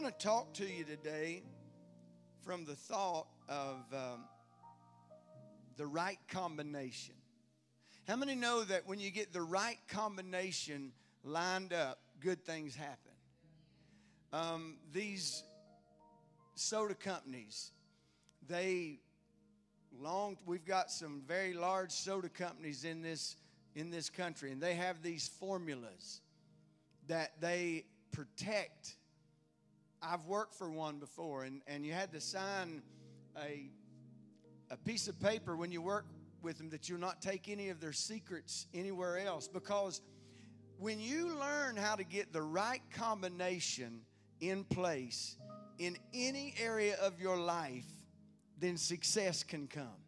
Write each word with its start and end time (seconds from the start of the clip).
want 0.00 0.16
to 0.16 0.24
talk 0.24 0.54
to 0.54 0.64
you 0.64 0.84
today 0.84 1.42
from 2.44 2.64
the 2.64 2.76
thought 2.76 3.26
of 3.48 3.78
um, 3.92 4.26
the 5.76 5.84
right 5.84 6.20
combination. 6.28 7.16
How 8.06 8.14
many 8.14 8.36
know 8.36 8.62
that 8.62 8.86
when 8.86 9.00
you 9.00 9.10
get 9.10 9.32
the 9.32 9.42
right 9.42 9.78
combination 9.88 10.92
lined 11.24 11.72
up, 11.72 11.98
good 12.20 12.44
things 12.44 12.76
happen? 12.76 13.10
Um, 14.32 14.76
these 14.92 15.42
soda 16.54 16.94
companies, 16.94 17.72
they 18.48 19.00
long 20.00 20.36
we've 20.46 20.64
got 20.64 20.92
some 20.92 21.22
very 21.26 21.54
large 21.54 21.90
soda 21.90 22.28
companies 22.28 22.84
in 22.84 23.02
this 23.02 23.34
in 23.74 23.90
this 23.90 24.08
country 24.08 24.52
and 24.52 24.62
they 24.62 24.74
have 24.74 25.02
these 25.02 25.26
formulas 25.26 26.20
that 27.08 27.32
they 27.40 27.84
protect 28.12 28.97
i've 30.02 30.24
worked 30.26 30.54
for 30.54 30.70
one 30.70 30.98
before 30.98 31.44
and, 31.44 31.62
and 31.66 31.84
you 31.84 31.92
had 31.92 32.12
to 32.12 32.20
sign 32.20 32.82
a, 33.36 33.70
a 34.70 34.76
piece 34.78 35.08
of 35.08 35.18
paper 35.20 35.56
when 35.56 35.70
you 35.70 35.80
work 35.82 36.06
with 36.42 36.58
them 36.58 36.70
that 36.70 36.88
you'll 36.88 37.00
not 37.00 37.20
take 37.20 37.48
any 37.48 37.68
of 37.68 37.80
their 37.80 37.92
secrets 37.92 38.66
anywhere 38.72 39.18
else 39.18 39.48
because 39.48 40.00
when 40.78 41.00
you 41.00 41.28
learn 41.38 41.76
how 41.76 41.96
to 41.96 42.04
get 42.04 42.32
the 42.32 42.42
right 42.42 42.82
combination 42.92 44.00
in 44.40 44.62
place 44.64 45.36
in 45.78 45.96
any 46.14 46.54
area 46.60 46.96
of 47.00 47.20
your 47.20 47.36
life 47.36 47.84
then 48.60 48.76
success 48.76 49.42
can 49.42 49.66
come. 49.66 50.02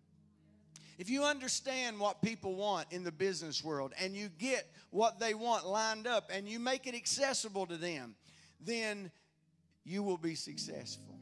If 0.98 1.08
you 1.08 1.24
understand 1.24 1.98
what 1.98 2.20
people 2.20 2.56
want 2.56 2.92
in 2.92 3.04
the 3.04 3.12
business 3.12 3.64
world 3.64 3.94
and 3.98 4.14
you 4.14 4.28
get 4.28 4.70
what 4.90 5.18
they 5.18 5.34
want 5.34 5.66
lined 5.66 6.06
up 6.06 6.30
and 6.32 6.46
you 6.46 6.58
make 6.58 6.86
it 6.86 6.94
accessible 6.94 7.66
to 7.66 7.76
them, 7.76 8.16
then 8.60 9.10
you 9.84 10.02
will 10.02 10.18
be 10.18 10.34
successful. 10.34 11.18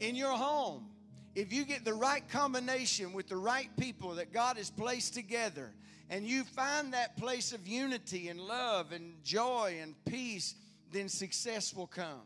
In 0.00 0.14
your 0.14 0.36
home, 0.36 0.88
if 1.34 1.52
you 1.52 1.64
get 1.64 1.84
the 1.84 1.94
right 1.94 2.26
combination 2.28 3.12
with 3.12 3.28
the 3.28 3.36
right 3.36 3.68
people 3.76 4.14
that 4.16 4.32
God 4.32 4.56
has 4.56 4.70
placed 4.70 5.14
together 5.14 5.72
and 6.10 6.26
you 6.26 6.44
find 6.44 6.92
that 6.94 7.16
place 7.16 7.52
of 7.52 7.66
unity 7.66 8.28
and 8.28 8.40
love 8.40 8.92
and 8.92 9.22
joy 9.22 9.78
and 9.80 9.94
peace, 10.04 10.54
then 10.92 11.08
success 11.08 11.74
will 11.74 11.86
come. 11.86 12.22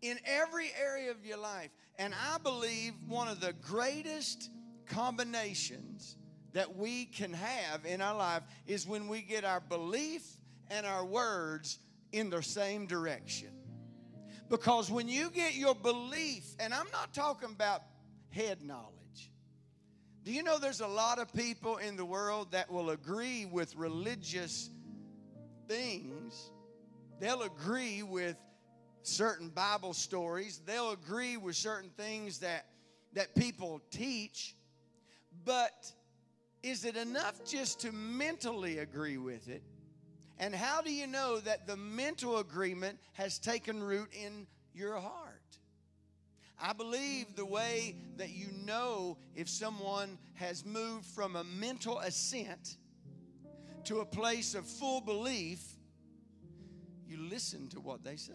In 0.00 0.18
every 0.24 0.70
area 0.80 1.10
of 1.10 1.24
your 1.24 1.38
life, 1.38 1.70
and 1.98 2.14
I 2.14 2.38
believe 2.38 2.94
one 3.06 3.28
of 3.28 3.40
the 3.40 3.52
greatest 3.52 4.50
combinations 4.86 6.16
that 6.52 6.76
we 6.76 7.04
can 7.04 7.32
have 7.32 7.84
in 7.84 8.00
our 8.00 8.16
life 8.16 8.42
is 8.66 8.86
when 8.86 9.08
we 9.08 9.22
get 9.22 9.44
our 9.44 9.60
belief 9.60 10.22
and 10.70 10.86
our 10.86 11.04
words 11.04 11.78
in 12.12 12.30
the 12.30 12.42
same 12.42 12.86
direction. 12.86 13.50
Because 14.52 14.90
when 14.90 15.08
you 15.08 15.30
get 15.30 15.54
your 15.54 15.74
belief, 15.74 16.44
and 16.60 16.74
I'm 16.74 16.86
not 16.92 17.14
talking 17.14 17.48
about 17.48 17.80
head 18.28 18.62
knowledge. 18.62 19.30
Do 20.24 20.30
you 20.30 20.42
know 20.42 20.58
there's 20.58 20.82
a 20.82 20.86
lot 20.86 21.18
of 21.18 21.32
people 21.32 21.78
in 21.78 21.96
the 21.96 22.04
world 22.04 22.52
that 22.52 22.70
will 22.70 22.90
agree 22.90 23.46
with 23.46 23.74
religious 23.76 24.68
things? 25.68 26.50
They'll 27.18 27.44
agree 27.44 28.02
with 28.02 28.36
certain 29.04 29.48
Bible 29.48 29.94
stories. 29.94 30.60
They'll 30.66 30.90
agree 30.90 31.38
with 31.38 31.56
certain 31.56 31.90
things 31.96 32.40
that, 32.40 32.66
that 33.14 33.34
people 33.34 33.80
teach. 33.90 34.54
But 35.46 35.90
is 36.62 36.84
it 36.84 36.98
enough 36.98 37.42
just 37.46 37.80
to 37.80 37.92
mentally 37.92 38.80
agree 38.80 39.16
with 39.16 39.48
it? 39.48 39.62
And 40.42 40.52
how 40.52 40.82
do 40.82 40.92
you 40.92 41.06
know 41.06 41.38
that 41.38 41.68
the 41.68 41.76
mental 41.76 42.38
agreement 42.38 42.98
has 43.12 43.38
taken 43.38 43.80
root 43.80 44.08
in 44.12 44.48
your 44.74 44.96
heart? 44.96 45.40
I 46.60 46.72
believe 46.72 47.36
the 47.36 47.46
way 47.46 47.94
that 48.16 48.30
you 48.30 48.48
know 48.64 49.18
if 49.36 49.48
someone 49.48 50.18
has 50.34 50.64
moved 50.64 51.06
from 51.06 51.36
a 51.36 51.44
mental 51.44 52.00
assent 52.00 52.76
to 53.84 54.00
a 54.00 54.04
place 54.04 54.56
of 54.56 54.66
full 54.66 55.00
belief, 55.00 55.60
you 57.06 57.18
listen 57.18 57.68
to 57.68 57.78
what 57.78 58.02
they 58.02 58.16
say. 58.16 58.32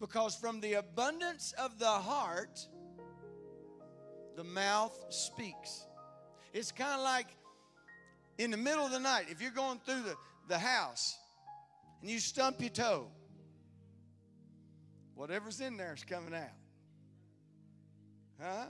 Because 0.00 0.34
from 0.34 0.62
the 0.62 0.74
abundance 0.74 1.54
of 1.58 1.78
the 1.78 1.86
heart, 1.86 2.58
the 4.34 4.42
mouth 4.42 4.98
speaks. 5.10 5.86
It's 6.52 6.72
kind 6.72 6.94
of 6.94 7.02
like 7.02 7.28
in 8.38 8.50
the 8.50 8.56
middle 8.56 8.84
of 8.84 8.90
the 8.90 8.98
night, 8.98 9.26
if 9.30 9.40
you're 9.40 9.50
going 9.50 9.80
through 9.84 10.02
the, 10.02 10.16
the 10.48 10.58
house 10.58 11.16
and 12.00 12.10
you 12.10 12.18
stump 12.18 12.60
your 12.60 12.70
toe, 12.70 13.06
whatever's 15.14 15.60
in 15.60 15.76
there 15.76 15.94
is 15.94 16.04
coming 16.04 16.34
out. 16.34 16.48
Huh? 18.40 18.66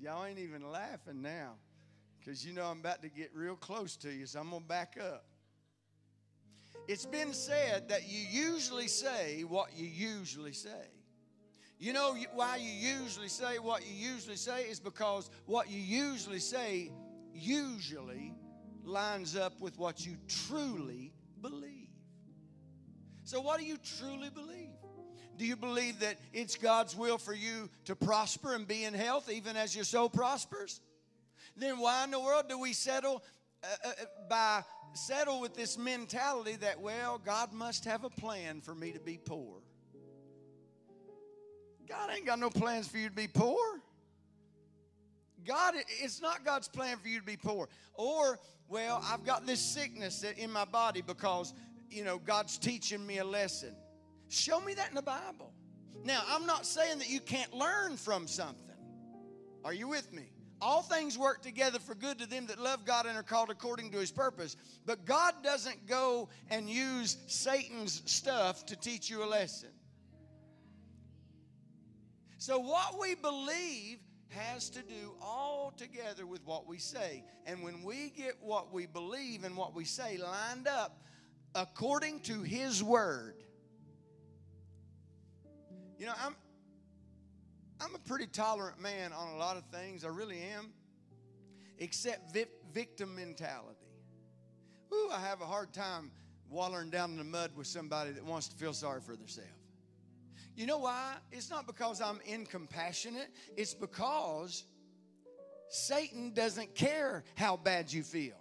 Y'all 0.00 0.24
ain't 0.24 0.38
even 0.38 0.70
laughing 0.70 1.22
now 1.22 1.54
because 2.18 2.44
you 2.44 2.52
know 2.52 2.66
I'm 2.66 2.80
about 2.80 3.02
to 3.02 3.08
get 3.08 3.30
real 3.34 3.56
close 3.56 3.96
to 3.98 4.10
you, 4.12 4.26
so 4.26 4.40
I'm 4.40 4.50
going 4.50 4.62
to 4.62 4.68
back 4.68 4.96
up. 5.00 5.24
It's 6.86 7.06
been 7.06 7.32
said 7.32 7.88
that 7.88 8.08
you 8.08 8.20
usually 8.30 8.88
say 8.88 9.42
what 9.42 9.70
you 9.76 9.86
usually 9.86 10.52
say. 10.52 10.88
You 11.78 11.92
know 11.92 12.16
why 12.34 12.56
you 12.56 12.70
usually 12.70 13.28
say 13.28 13.58
what 13.58 13.82
you 13.86 13.94
usually 13.94 14.36
say 14.36 14.64
is 14.64 14.80
because 14.80 15.30
what 15.46 15.70
you 15.70 15.80
usually 15.80 16.40
say 16.40 16.90
usually 17.32 18.34
lines 18.84 19.36
up 19.36 19.60
with 19.60 19.78
what 19.78 20.04
you 20.04 20.16
truly 20.48 21.12
believe. 21.40 21.88
So, 23.24 23.40
what 23.40 23.58
do 23.58 23.66
you 23.66 23.76
truly 23.98 24.30
believe? 24.30 24.70
Do 25.36 25.46
you 25.46 25.54
believe 25.54 26.00
that 26.00 26.16
it's 26.32 26.56
God's 26.56 26.96
will 26.96 27.18
for 27.18 27.34
you 27.34 27.70
to 27.84 27.94
prosper 27.94 28.54
and 28.54 28.66
be 28.66 28.84
in 28.84 28.94
health 28.94 29.30
even 29.30 29.56
as 29.56 29.74
your 29.74 29.84
soul 29.84 30.08
prospers? 30.08 30.80
Then 31.56 31.78
why 31.78 32.04
in 32.04 32.10
the 32.10 32.20
world 32.20 32.48
do 32.48 32.58
we 32.58 32.72
settle 32.72 33.22
uh, 33.62 33.88
uh, 33.88 33.90
by 34.28 34.64
settle 34.94 35.40
with 35.40 35.54
this 35.54 35.78
mentality 35.78 36.56
that, 36.56 36.80
well, 36.80 37.18
God 37.18 37.52
must 37.52 37.84
have 37.84 38.04
a 38.04 38.10
plan 38.10 38.60
for 38.60 38.74
me 38.74 38.92
to 38.92 39.00
be 39.00 39.18
poor. 39.22 39.60
God 41.88 42.10
ain't 42.14 42.26
got 42.26 42.38
no 42.38 42.50
plans 42.50 42.86
for 42.88 42.98
you 42.98 43.08
to 43.08 43.14
be 43.14 43.28
poor. 43.28 43.80
God, 45.46 45.74
it's 46.02 46.20
not 46.20 46.44
God's 46.44 46.68
plan 46.68 46.98
for 46.98 47.08
you 47.08 47.18
to 47.20 47.24
be 47.24 47.36
poor. 47.36 47.68
Or, 47.94 48.38
well, 48.68 49.02
I've 49.04 49.24
got 49.24 49.46
this 49.46 49.60
sickness 49.60 50.22
in 50.22 50.52
my 50.52 50.64
body 50.64 51.02
because, 51.02 51.54
you 51.90 52.04
know, 52.04 52.18
God's 52.18 52.58
teaching 52.58 53.06
me 53.06 53.18
a 53.18 53.24
lesson. 53.24 53.74
Show 54.28 54.60
me 54.60 54.74
that 54.74 54.90
in 54.90 54.94
the 54.94 55.02
Bible. 55.02 55.52
Now, 56.04 56.22
I'm 56.28 56.46
not 56.46 56.66
saying 56.66 56.98
that 56.98 57.10
you 57.10 57.20
can't 57.20 57.52
learn 57.54 57.96
from 57.96 58.26
something. 58.26 58.64
Are 59.64 59.72
you 59.72 59.88
with 59.88 60.12
me? 60.12 60.30
All 60.60 60.82
things 60.82 61.16
work 61.16 61.42
together 61.42 61.78
for 61.78 61.94
good 61.94 62.18
to 62.18 62.26
them 62.26 62.46
that 62.46 62.58
love 62.58 62.84
God 62.84 63.06
and 63.06 63.16
are 63.16 63.22
called 63.22 63.50
according 63.50 63.92
to 63.92 63.98
his 63.98 64.10
purpose. 64.10 64.56
But 64.86 65.04
God 65.04 65.34
doesn't 65.42 65.86
go 65.86 66.28
and 66.50 66.68
use 66.68 67.16
Satan's 67.28 68.02
stuff 68.06 68.66
to 68.66 68.76
teach 68.76 69.08
you 69.08 69.22
a 69.22 69.26
lesson. 69.26 69.70
So, 72.38 72.58
what 72.58 72.98
we 73.00 73.14
believe 73.14 73.98
has 74.30 74.68
to 74.70 74.82
do 74.82 75.14
all 75.22 75.72
together 75.76 76.26
with 76.26 76.44
what 76.44 76.66
we 76.66 76.78
say. 76.78 77.24
And 77.46 77.62
when 77.62 77.82
we 77.82 78.10
get 78.10 78.36
what 78.40 78.72
we 78.72 78.86
believe 78.86 79.44
and 79.44 79.56
what 79.56 79.74
we 79.74 79.84
say 79.84 80.18
lined 80.18 80.68
up 80.68 81.02
according 81.54 82.20
to 82.20 82.42
his 82.42 82.82
word, 82.82 83.42
you 85.98 86.06
know, 86.06 86.14
I'm 86.22 86.36
I'm 87.80 87.94
a 87.94 87.98
pretty 87.98 88.26
tolerant 88.26 88.80
man 88.80 89.12
on 89.12 89.34
a 89.34 89.36
lot 89.36 89.56
of 89.56 89.64
things. 89.66 90.04
I 90.04 90.08
really 90.08 90.40
am, 90.40 90.72
except 91.78 92.32
vi- 92.32 92.46
victim 92.72 93.14
mentality. 93.14 93.86
Ooh, 94.92 95.10
I 95.12 95.20
have 95.20 95.40
a 95.42 95.46
hard 95.46 95.72
time 95.72 96.10
wallowing 96.50 96.90
down 96.90 97.12
in 97.12 97.18
the 97.18 97.24
mud 97.24 97.52
with 97.56 97.66
somebody 97.66 98.10
that 98.12 98.24
wants 98.24 98.48
to 98.48 98.56
feel 98.56 98.72
sorry 98.72 99.00
for 99.00 99.14
themselves. 99.14 99.57
You 100.58 100.66
know 100.66 100.78
why? 100.78 101.14
It's 101.30 101.50
not 101.50 101.68
because 101.68 102.00
I'm 102.00 102.18
incompassionate, 102.26 103.28
it's 103.56 103.74
because 103.74 104.64
Satan 105.68 106.32
doesn't 106.34 106.74
care 106.74 107.22
how 107.36 107.56
bad 107.56 107.92
you 107.92 108.02
feel. 108.02 108.34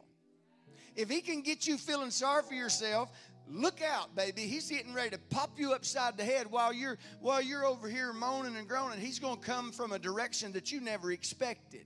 If 0.96 1.12
he 1.12 1.22
can 1.22 1.44
get 1.44 1.68
you 1.68 1.78
feeling 1.78 2.10
sorry 2.10 2.42
for 2.42 2.56
yourself, 2.56 3.12
Look 3.50 3.82
out, 3.82 4.14
baby. 4.14 4.42
He's 4.42 4.70
getting 4.70 4.94
ready 4.94 5.12
to 5.12 5.20
pop 5.30 5.58
you 5.58 5.72
upside 5.72 6.18
the 6.18 6.26
head 6.26 6.52
while 6.52 6.74
you're 6.74 6.98
while 7.22 7.42
you're 7.42 7.66
over 7.66 7.88
here 7.88 8.12
moaning 8.12 8.58
and 8.58 8.68
groaning. 8.68 9.00
He's 9.00 9.20
going 9.20 9.40
to 9.40 9.42
come 9.42 9.72
from 9.72 9.94
a 9.94 10.00
direction 10.00 10.52
that 10.52 10.70
you 10.70 10.82
never 10.82 11.14
expected. 11.14 11.86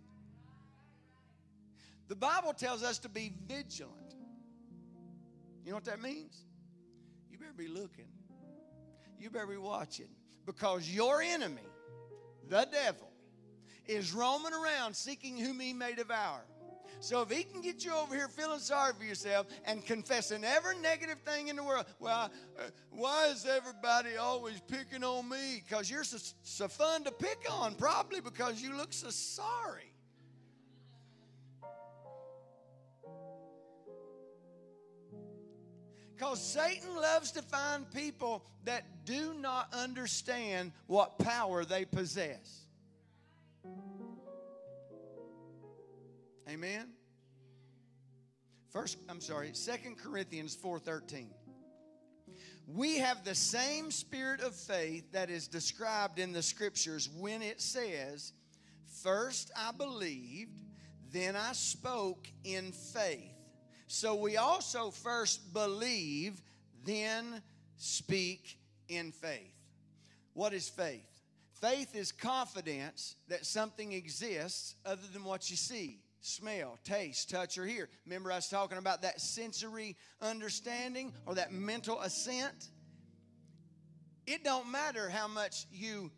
The 2.07 2.15
Bible 2.15 2.53
tells 2.53 2.81
us 2.81 2.97
to 2.97 3.09
be 3.09 3.31
vigilant. 3.47 4.15
You 5.63 5.69
know 5.69 5.75
what 5.75 5.85
that 5.85 6.01
means? 6.01 6.35
You 7.29 7.37
better 7.37 7.53
be 7.55 7.67
looking. 7.67 8.07
You 9.19 9.29
better 9.29 9.45
be 9.45 9.57
watching 9.57 10.09
because 10.51 10.89
your 10.89 11.21
enemy, 11.21 11.61
the 12.49 12.67
devil, 12.71 13.09
is 13.87 14.13
roaming 14.13 14.53
around 14.53 14.95
seeking 14.95 15.37
whom 15.37 15.59
he 15.59 15.73
may 15.73 15.93
devour. 15.93 16.41
So 16.99 17.21
if 17.21 17.31
he 17.31 17.43
can 17.43 17.61
get 17.61 17.83
you 17.83 17.95
over 17.95 18.13
here 18.13 18.27
feeling 18.27 18.59
sorry 18.59 18.93
for 18.93 19.03
yourself 19.03 19.47
and 19.65 19.83
confessing 19.83 20.43
every 20.43 20.77
negative 20.77 21.19
thing 21.21 21.47
in 21.47 21.55
the 21.55 21.63
world, 21.63 21.85
well, 21.99 22.29
uh, 22.59 22.63
why 22.91 23.27
is 23.27 23.47
everybody 23.47 24.17
always 24.17 24.61
picking 24.67 25.03
on 25.03 25.27
me? 25.27 25.63
Because 25.67 25.89
you're 25.89 26.03
so, 26.03 26.17
so 26.43 26.67
fun 26.67 27.03
to 27.05 27.11
pick 27.11 27.39
on, 27.49 27.73
probably 27.73 28.21
because 28.21 28.61
you 28.61 28.77
look 28.77 28.93
so 28.93 29.09
sorry. 29.09 29.90
Because 36.15 36.41
Satan 36.41 36.95
loves 36.95 37.31
to 37.31 37.41
find 37.41 37.89
people 37.91 38.45
that 38.65 39.05
do 39.05 39.33
not 39.33 39.73
understand 39.73 40.71
what 40.87 41.17
power 41.17 41.65
they 41.65 41.85
possess. 41.85 42.65
Amen. 46.49 46.89
First, 48.69 48.97
I'm 49.09 49.21
sorry, 49.21 49.51
Second 49.53 49.97
Corinthians 49.97 50.55
4:13. 50.55 51.29
We 52.67 52.99
have 52.99 53.23
the 53.23 53.35
same 53.35 53.91
spirit 53.91 54.39
of 54.39 54.55
faith 54.55 55.11
that 55.11 55.29
is 55.29 55.47
described 55.47 56.19
in 56.19 56.31
the 56.31 56.41
scriptures 56.41 57.09
when 57.09 57.41
it 57.41 57.59
says, 57.59 58.33
First 59.03 59.51
I 59.55 59.71
believed, 59.71 60.61
then 61.11 61.35
I 61.35 61.51
spoke 61.53 62.27
in 62.43 62.71
faith. 62.71 63.30
So 63.93 64.15
we 64.15 64.37
also 64.37 64.89
first 64.89 65.53
believe, 65.53 66.41
then 66.85 67.41
speak 67.75 68.57
in 68.87 69.11
faith. 69.11 69.53
What 70.33 70.53
is 70.53 70.69
faith? 70.69 71.05
Faith 71.59 71.93
is 71.93 72.13
confidence 72.13 73.17
that 73.27 73.45
something 73.45 73.91
exists 73.91 74.75
other 74.85 75.01
than 75.11 75.25
what 75.25 75.49
you 75.49 75.57
see 75.57 75.99
smell, 76.21 76.79
taste, 76.85 77.31
touch, 77.31 77.57
or 77.57 77.65
hear. 77.65 77.89
Remember, 78.05 78.31
I 78.31 78.35
was 78.35 78.47
talking 78.47 78.77
about 78.77 79.01
that 79.01 79.19
sensory 79.19 79.97
understanding 80.21 81.11
or 81.25 81.35
that 81.35 81.51
mental 81.51 81.99
assent? 81.99 82.69
It 84.25 84.45
don't 84.45 84.71
matter 84.71 85.09
how 85.09 85.27
much 85.27 85.65
you 85.69 86.11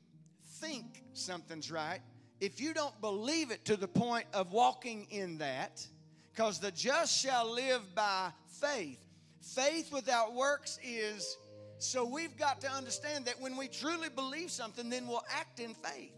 think 0.60 1.04
something's 1.14 1.72
right 1.72 2.02
if 2.44 2.60
you 2.60 2.74
don't 2.74 3.00
believe 3.00 3.52
it 3.52 3.64
to 3.64 3.78
the 3.78 3.88
point 3.88 4.26
of 4.34 4.52
walking 4.52 5.08
in 5.10 5.38
that, 5.38 5.88
because 6.34 6.60
the 6.60 6.72
just 6.72 7.20
shall 7.20 7.54
live 7.54 7.82
by 7.96 8.32
faith. 8.62 9.00
Faith 9.42 9.92
without 9.92 10.34
works 10.34 10.80
is 10.84 11.38
so 11.78 12.06
we've 12.06 12.38
got 12.38 12.62
to 12.62 12.72
understand 12.72 13.26
that 13.26 13.40
when 13.42 13.58
we 13.58 13.68
truly 13.68 14.08
believe 14.10 14.50
something, 14.50 14.90
then 14.90 15.08
we'll 15.08 15.26
act 15.30 15.60
in 15.60 15.74
faith 15.74 16.14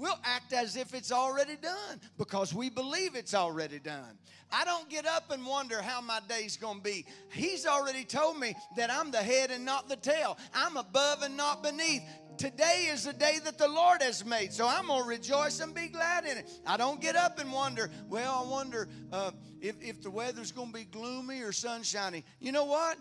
we'll 0.00 0.18
act 0.24 0.52
as 0.52 0.76
if 0.76 0.94
it's 0.94 1.12
already 1.12 1.56
done 1.56 2.00
because 2.16 2.54
we 2.54 2.70
believe 2.70 3.14
it's 3.14 3.34
already 3.34 3.78
done. 3.78 4.18
I 4.50 4.64
don't 4.64 4.88
get 4.88 5.06
up 5.06 5.30
and 5.30 5.44
wonder 5.46 5.80
how 5.80 6.00
my 6.00 6.20
day's 6.28 6.56
going 6.56 6.78
to 6.78 6.82
be. 6.82 7.04
He's 7.30 7.66
already 7.66 8.04
told 8.04 8.38
me 8.38 8.56
that 8.76 8.90
I'm 8.90 9.10
the 9.10 9.18
head 9.18 9.50
and 9.50 9.64
not 9.64 9.88
the 9.88 9.96
tail, 9.96 10.38
I'm 10.54 10.76
above 10.76 11.22
and 11.22 11.36
not 11.36 11.62
beneath. 11.62 12.02
Today 12.36 12.88
is 12.90 13.04
the 13.04 13.12
day 13.12 13.38
that 13.44 13.58
the 13.58 13.68
Lord 13.68 14.02
has 14.02 14.24
made, 14.24 14.52
so 14.52 14.66
I'm 14.66 14.86
going 14.86 15.02
to 15.02 15.08
rejoice 15.08 15.60
and 15.60 15.74
be 15.74 15.88
glad 15.88 16.24
in 16.24 16.38
it. 16.38 16.50
I 16.66 16.76
don't 16.76 17.00
get 17.00 17.16
up 17.16 17.38
and 17.38 17.52
wonder, 17.52 17.90
well, 18.08 18.44
I 18.44 18.50
wonder 18.50 18.88
uh, 19.12 19.32
if, 19.60 19.76
if 19.80 20.02
the 20.02 20.10
weather's 20.10 20.52
going 20.52 20.68
to 20.68 20.74
be 20.74 20.84
gloomy 20.84 21.42
or 21.42 21.52
sunshiny. 21.52 22.24
You 22.40 22.52
know 22.52 22.64
what? 22.64 22.96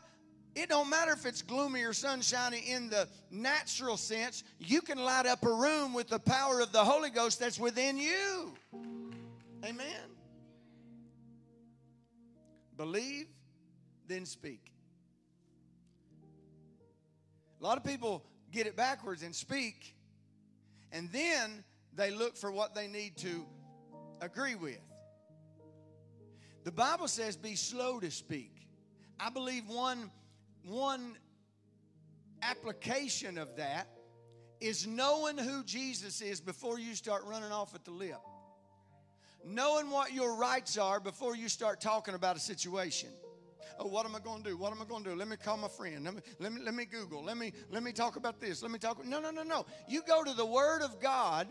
It 0.55 0.69
don't 0.69 0.89
matter 0.89 1.13
if 1.13 1.25
it's 1.25 1.41
gloomy 1.41 1.83
or 1.83 1.93
sunshiny 1.93 2.63
in 2.67 2.89
the 2.89 3.07
natural 3.31 3.97
sense. 3.97 4.43
You 4.57 4.81
can 4.81 4.97
light 4.97 5.25
up 5.25 5.45
a 5.45 5.53
room 5.53 5.93
with 5.93 6.09
the 6.09 6.19
power 6.19 6.59
of 6.59 6.71
the 6.71 6.83
Holy 6.83 7.09
Ghost 7.09 7.39
that's 7.39 7.59
within 7.59 7.97
you. 7.97 8.53
Amen. 9.63 9.85
Believe, 12.75 13.27
then 14.07 14.25
speak. 14.25 14.73
A 17.59 17.63
lot 17.63 17.77
of 17.77 17.83
people 17.83 18.23
get 18.51 18.67
it 18.67 18.75
backwards 18.75 19.23
and 19.23 19.35
speak, 19.35 19.95
and 20.91 21.11
then 21.11 21.63
they 21.95 22.11
look 22.11 22.37
for 22.37 22.51
what 22.51 22.75
they 22.75 22.87
need 22.87 23.17
to 23.17 23.45
agree 24.21 24.55
with. 24.55 24.79
The 26.63 26.71
Bible 26.71 27.07
says, 27.07 27.35
be 27.35 27.55
slow 27.55 27.99
to 27.99 28.11
speak. 28.11 28.67
I 29.19 29.29
believe 29.29 29.67
one 29.67 30.11
one 30.63 31.17
application 32.41 33.37
of 33.37 33.55
that 33.57 33.87
is 34.59 34.85
knowing 34.85 35.37
who 35.37 35.63
Jesus 35.63 36.21
is 36.21 36.41
before 36.41 36.79
you 36.79 36.95
start 36.95 37.23
running 37.25 37.51
off 37.51 37.73
at 37.75 37.85
the 37.85 37.91
lip. 37.91 38.19
Knowing 39.45 39.89
what 39.89 40.13
your 40.13 40.35
rights 40.35 40.77
are 40.77 40.99
before 40.99 41.35
you 41.35 41.47
start 41.47 41.79
talking 41.79 42.13
about 42.13 42.35
a 42.35 42.39
situation. 42.39 43.09
Oh, 43.81 43.87
what 43.87 44.05
am 44.05 44.15
I 44.15 44.19
going 44.19 44.43
to 44.43 44.49
do? 44.49 44.57
What 44.57 44.73
am 44.73 44.81
I 44.81 44.85
going 44.85 45.03
to 45.05 45.11
do? 45.11 45.15
Let 45.15 45.29
me 45.29 45.37
call 45.37 45.57
my 45.57 45.69
friend. 45.69 46.03
Let 46.03 46.15
me, 46.15 46.21
let 46.39 46.51
me, 46.51 46.61
let 46.61 46.73
me 46.73 46.85
Google. 46.85 47.23
Let 47.23 47.37
me, 47.37 47.53
let 47.71 47.81
me 47.81 47.93
talk 47.93 48.17
about 48.17 48.41
this. 48.41 48.61
Let 48.61 48.71
me 48.71 48.77
talk. 48.77 49.05
No, 49.05 49.21
no, 49.21 49.31
no, 49.31 49.43
no. 49.43 49.65
You 49.87 50.01
go 50.05 50.23
to 50.23 50.33
the 50.33 50.45
Word 50.45 50.81
of 50.81 50.99
God 50.99 51.47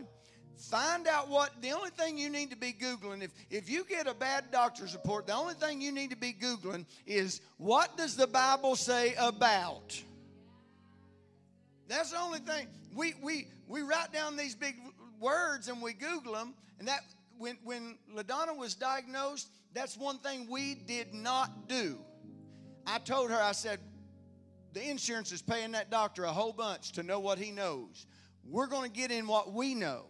Find 0.59 1.07
out 1.07 1.29
what 1.29 1.61
the 1.61 1.71
only 1.71 1.89
thing 1.91 2.17
you 2.17 2.29
need 2.29 2.49
to 2.49 2.57
be 2.57 2.73
Googling. 2.73 3.23
If, 3.23 3.31
if 3.49 3.69
you 3.69 3.85
get 3.85 4.07
a 4.07 4.13
bad 4.13 4.51
doctor's 4.51 4.93
report, 4.93 5.25
the 5.25 5.33
only 5.33 5.53
thing 5.53 5.79
you 5.79 5.93
need 5.93 6.09
to 6.09 6.17
be 6.17 6.33
Googling 6.33 6.85
is 7.07 7.39
what 7.57 7.95
does 7.95 8.17
the 8.17 8.27
Bible 8.27 8.75
say 8.75 9.15
about? 9.17 9.99
That's 11.87 12.11
the 12.11 12.19
only 12.19 12.39
thing. 12.39 12.67
We, 12.93 13.13
we, 13.23 13.47
we 13.69 13.83
write 13.83 14.11
down 14.11 14.35
these 14.35 14.53
big 14.53 14.75
words 15.17 15.69
and 15.69 15.81
we 15.81 15.93
Google 15.93 16.33
them. 16.33 16.53
And 16.77 16.89
that 16.89 17.01
when, 17.37 17.57
when 17.63 17.97
LaDonna 18.13 18.55
was 18.57 18.75
diagnosed, 18.75 19.47
that's 19.73 19.97
one 19.97 20.17
thing 20.17 20.47
we 20.49 20.75
did 20.75 21.13
not 21.13 21.69
do. 21.69 21.99
I 22.91 22.97
told 22.97 23.29
her, 23.29 23.39
I 23.39 23.51
said, 23.51 23.79
the 24.73 24.89
insurance 24.89 25.31
is 25.31 25.43
paying 25.43 25.73
that 25.73 25.91
doctor 25.91 26.23
a 26.23 26.31
whole 26.31 26.53
bunch 26.53 26.93
to 26.93 27.03
know 27.03 27.19
what 27.19 27.37
he 27.37 27.51
knows. 27.51 28.07
We're 28.43 28.65
going 28.65 28.91
to 28.91 28.97
get 28.97 29.11
in 29.11 29.27
what 29.27 29.53
we 29.53 29.75
know. 29.75 30.05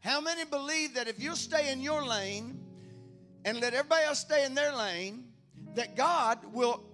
How 0.00 0.20
many 0.20 0.44
believe 0.44 0.94
that 0.94 1.08
if 1.08 1.18
you 1.18 1.34
stay 1.34 1.72
in 1.72 1.80
your 1.80 2.04
lane 2.04 2.60
and 3.46 3.58
let 3.58 3.72
everybody 3.72 4.04
else 4.04 4.18
stay 4.18 4.44
in 4.44 4.54
their 4.54 4.74
lane, 4.76 5.24
that 5.76 5.96
God 5.96 6.38
will 6.52 6.84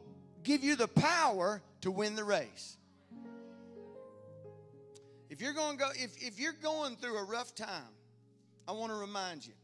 give 0.44 0.62
you 0.62 0.76
the 0.76 0.86
power 0.86 1.60
to 1.80 1.90
win 1.90 2.14
the 2.14 2.22
race? 2.22 2.76
If 5.28 5.40
you're 5.40 5.54
going 5.54 5.76
to 5.76 5.84
go, 5.84 5.90
if, 5.96 6.16
if 6.22 6.38
you're 6.38 6.52
going 6.52 6.94
through 6.94 7.18
a 7.18 7.24
rough 7.24 7.52
time, 7.56 7.94
I 8.68 8.72
want 8.72 8.92
to 8.92 8.98
remind 8.98 9.44
you, 9.44 9.54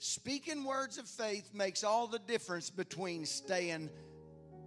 speaking 0.00 0.64
words 0.64 0.98
of 0.98 1.06
faith 1.06 1.50
makes 1.54 1.84
all 1.84 2.08
the 2.08 2.18
difference 2.18 2.68
between 2.68 3.24
staying 3.26 3.90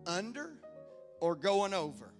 under 0.06 0.52
or 1.20 1.36
going 1.36 1.74
over. 1.74 2.14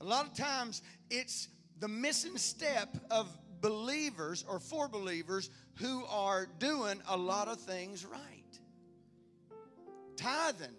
A 0.00 0.04
lot 0.04 0.26
of 0.26 0.34
times 0.34 0.82
it's 1.10 1.48
the 1.78 1.88
missing 1.88 2.36
step 2.38 2.96
of 3.10 3.28
believers 3.60 4.44
or 4.48 4.58
for 4.58 4.88
believers 4.88 5.50
who 5.76 6.04
are 6.06 6.46
doing 6.58 7.00
a 7.08 7.16
lot 7.16 7.48
of 7.48 7.60
things 7.60 8.04
right. 8.04 8.20
Tithing 10.16 10.76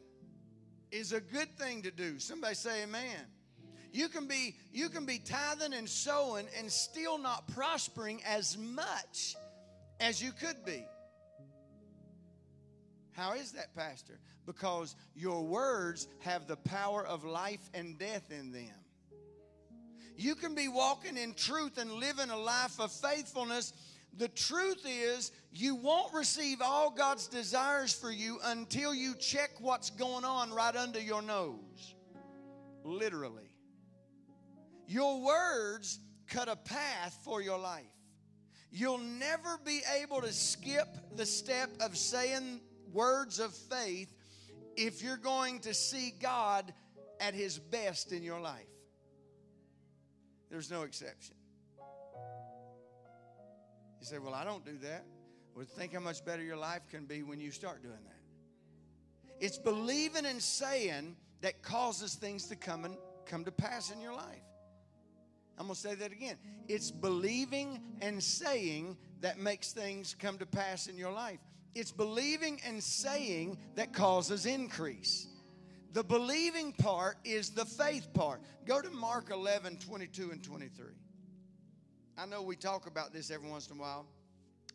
is 0.91 1.11
a 1.11 1.19
good 1.19 1.49
thing 1.57 1.81
to 1.81 1.91
do. 1.91 2.19
Somebody 2.19 2.55
say 2.55 2.83
amen. 2.83 3.25
You 3.91 4.09
can 4.09 4.27
be 4.27 4.55
you 4.71 4.89
can 4.89 5.05
be 5.05 5.19
tithing 5.19 5.73
and 5.73 5.87
sowing 5.87 6.47
and 6.57 6.71
still 6.71 7.17
not 7.17 7.47
prospering 7.49 8.21
as 8.25 8.57
much 8.57 9.35
as 9.99 10.21
you 10.21 10.31
could 10.31 10.65
be. 10.65 10.83
How 13.13 13.33
is 13.33 13.51
that, 13.53 13.75
Pastor? 13.75 14.19
Because 14.45 14.95
your 15.15 15.43
words 15.43 16.07
have 16.19 16.47
the 16.47 16.57
power 16.57 17.05
of 17.05 17.23
life 17.23 17.69
and 17.73 17.97
death 17.97 18.31
in 18.31 18.51
them. 18.51 18.75
You 20.15 20.35
can 20.35 20.53
be 20.55 20.67
walking 20.67 21.17
in 21.17 21.33
truth 21.33 21.77
and 21.77 21.91
living 21.91 22.29
a 22.29 22.37
life 22.37 22.79
of 22.79 22.91
faithfulness. 22.91 23.73
The 24.17 24.27
truth 24.27 24.85
is, 24.85 25.31
you 25.51 25.75
won't 25.75 26.13
receive 26.13 26.61
all 26.61 26.91
God's 26.91 27.27
desires 27.27 27.93
for 27.93 28.11
you 28.11 28.39
until 28.43 28.93
you 28.93 29.15
check 29.15 29.49
what's 29.59 29.89
going 29.89 30.23
on 30.23 30.51
right 30.51 30.75
under 30.75 30.99
your 30.99 31.21
nose. 31.21 31.95
Literally. 32.83 33.49
Your 34.87 35.21
words 35.21 35.99
cut 36.27 36.47
a 36.47 36.55
path 36.55 37.17
for 37.23 37.41
your 37.41 37.57
life. 37.57 37.85
You'll 38.71 38.97
never 38.97 39.59
be 39.63 39.81
able 40.01 40.21
to 40.21 40.33
skip 40.33 40.87
the 41.15 41.25
step 41.25 41.69
of 41.79 41.95
saying 41.95 42.59
words 42.93 43.39
of 43.39 43.53
faith 43.53 44.13
if 44.75 45.01
you're 45.01 45.17
going 45.17 45.59
to 45.61 45.73
see 45.73 46.13
God 46.19 46.73
at 47.19 47.33
His 47.33 47.59
best 47.59 48.11
in 48.11 48.23
your 48.23 48.39
life. 48.39 48.67
There's 50.49 50.69
no 50.69 50.83
exception. 50.83 51.35
You 53.99 54.05
say, 54.05 54.19
Well, 54.19 54.33
I 54.33 54.43
don't 54.43 54.65
do 54.65 54.77
that. 54.83 55.05
Well, 55.55 55.65
think 55.65 55.93
how 55.93 55.99
much 55.99 56.25
better 56.25 56.43
your 56.43 56.57
life 56.57 56.81
can 56.89 57.05
be 57.05 57.23
when 57.23 57.39
you 57.39 57.51
start 57.51 57.81
doing 57.81 57.93
that. 57.93 59.39
It's 59.39 59.57
believing 59.57 60.25
and 60.25 60.41
saying 60.41 61.15
that 61.41 61.61
causes 61.61 62.15
things 62.15 62.47
to 62.47 62.55
come 62.55 62.85
and 62.85 62.95
come 63.25 63.45
to 63.45 63.51
pass 63.51 63.91
in 63.91 64.01
your 64.01 64.13
life. 64.13 64.41
I'm 65.57 65.67
going 65.67 65.75
to 65.75 65.81
say 65.81 65.95
that 65.95 66.11
again. 66.11 66.37
It's 66.67 66.89
believing 66.89 67.79
and 68.01 68.21
saying 68.21 68.97
that 69.21 69.37
makes 69.37 69.71
things 69.71 70.15
come 70.17 70.37
to 70.39 70.45
pass 70.45 70.87
in 70.87 70.97
your 70.97 71.11
life. 71.11 71.39
It's 71.75 71.91
believing 71.91 72.61
and 72.65 72.83
saying 72.83 73.57
that 73.75 73.93
causes 73.93 74.45
increase. 74.45 75.27
The 75.93 76.03
believing 76.03 76.73
part 76.73 77.17
is 77.23 77.49
the 77.49 77.65
faith 77.65 78.13
part. 78.13 78.41
Go 78.65 78.81
to 78.81 78.89
Mark 78.91 79.29
11, 79.31 79.77
22 79.77 80.31
and 80.31 80.43
23. 80.43 80.85
I 82.17 82.25
know 82.25 82.43
we 82.43 82.55
talk 82.55 82.85
about 82.85 83.11
this 83.11 83.31
every 83.31 83.49
once 83.49 83.69
in 83.69 83.77
a 83.77 83.81
while, 83.81 84.05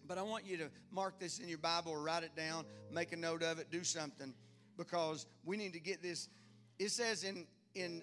but 0.07 0.19
I 0.19 0.23
want 0.23 0.45
you 0.45 0.57
to 0.59 0.71
mark 0.90 1.21
this 1.21 1.38
in 1.38 1.49
your 1.49 1.59
Bible 1.59 1.93
or 1.93 2.02
write 2.02 2.25
it 2.25 2.35
down, 2.35 2.64
make 2.90 3.12
a 3.12 3.17
note 3.17 3.43
of 3.43 3.59
it, 3.59 3.71
do 3.71 3.85
something, 3.85 4.35
because 4.76 5.26
we 5.45 5.57
need 5.57 5.73
to 5.73 5.81
get 5.81 6.02
this. 6.02 6.28
It 6.81 6.90
says 6.90 7.23
in, 7.23 7.47
in 7.75 8.02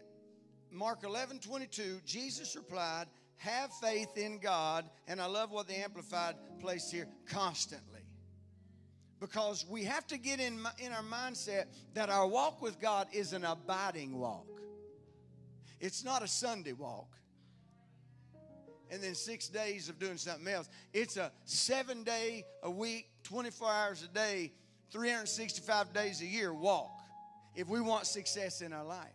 Mark 0.71 1.03
11, 1.03 1.39
22, 1.39 2.01
Jesus 2.05 2.55
replied, 2.55 3.07
Have 3.37 3.71
faith 3.81 4.17
in 4.17 4.39
God, 4.39 4.89
and 5.07 5.21
I 5.21 5.25
love 5.25 5.51
what 5.51 5.67
the 5.67 5.77
Amplified 5.77 6.35
placed 6.59 6.93
here, 6.93 7.07
constantly 7.27 7.94
because 9.19 9.65
we 9.69 9.84
have 9.84 10.05
to 10.07 10.17
get 10.17 10.39
in, 10.39 10.60
in 10.79 10.91
our 10.91 11.03
mindset 11.03 11.65
that 11.93 12.10
our 12.10 12.27
walk 12.27 12.62
with 12.62 12.79
God 12.79 13.07
is 13.13 13.34
an 13.34 13.45
abiding 13.45 14.17
walk. 14.17 14.48
It's 15.79 16.03
not 16.03 16.24
a 16.24 16.27
Sunday 16.27 16.74
walk. 16.74 17.07
And 18.91 19.01
then 19.01 19.15
six 19.15 19.48
days 19.48 19.89
of 19.89 20.00
doing 20.00 20.17
something 20.17 20.48
else. 20.48 20.69
It's 20.93 21.17
a 21.17 21.31
seven 21.45 22.03
day 22.03 22.45
a 22.62 22.69
week, 22.69 23.07
24 23.24 23.69
hours 23.69 24.03
a 24.03 24.13
day, 24.13 24.51
365 24.91 25.93
days 25.93 26.22
a 26.22 26.25
year 26.25 26.53
walk 26.53 26.91
if 27.55 27.67
we 27.67 27.81
want 27.81 28.05
success 28.05 28.62
in 28.62 28.74
our 28.74 28.84
life. 28.84 29.07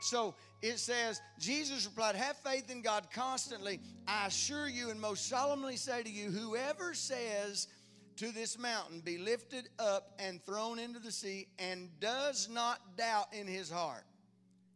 So 0.00 0.34
it 0.62 0.78
says, 0.78 1.20
Jesus 1.38 1.86
replied, 1.86 2.14
Have 2.14 2.36
faith 2.38 2.70
in 2.70 2.82
God 2.82 3.08
constantly. 3.12 3.80
I 4.06 4.26
assure 4.26 4.68
you 4.68 4.90
and 4.90 5.00
most 5.00 5.28
solemnly 5.28 5.76
say 5.76 6.02
to 6.02 6.10
you, 6.10 6.30
whoever 6.30 6.94
says, 6.94 7.68
to 8.16 8.32
this 8.32 8.58
mountain, 8.58 9.00
be 9.00 9.18
lifted 9.18 9.68
up 9.78 10.12
and 10.18 10.44
thrown 10.44 10.78
into 10.78 10.98
the 10.98 11.12
sea, 11.12 11.48
and 11.58 11.88
does 12.00 12.48
not 12.48 12.96
doubt 12.96 13.26
in 13.32 13.46
his 13.46 13.70
heart 13.70 14.04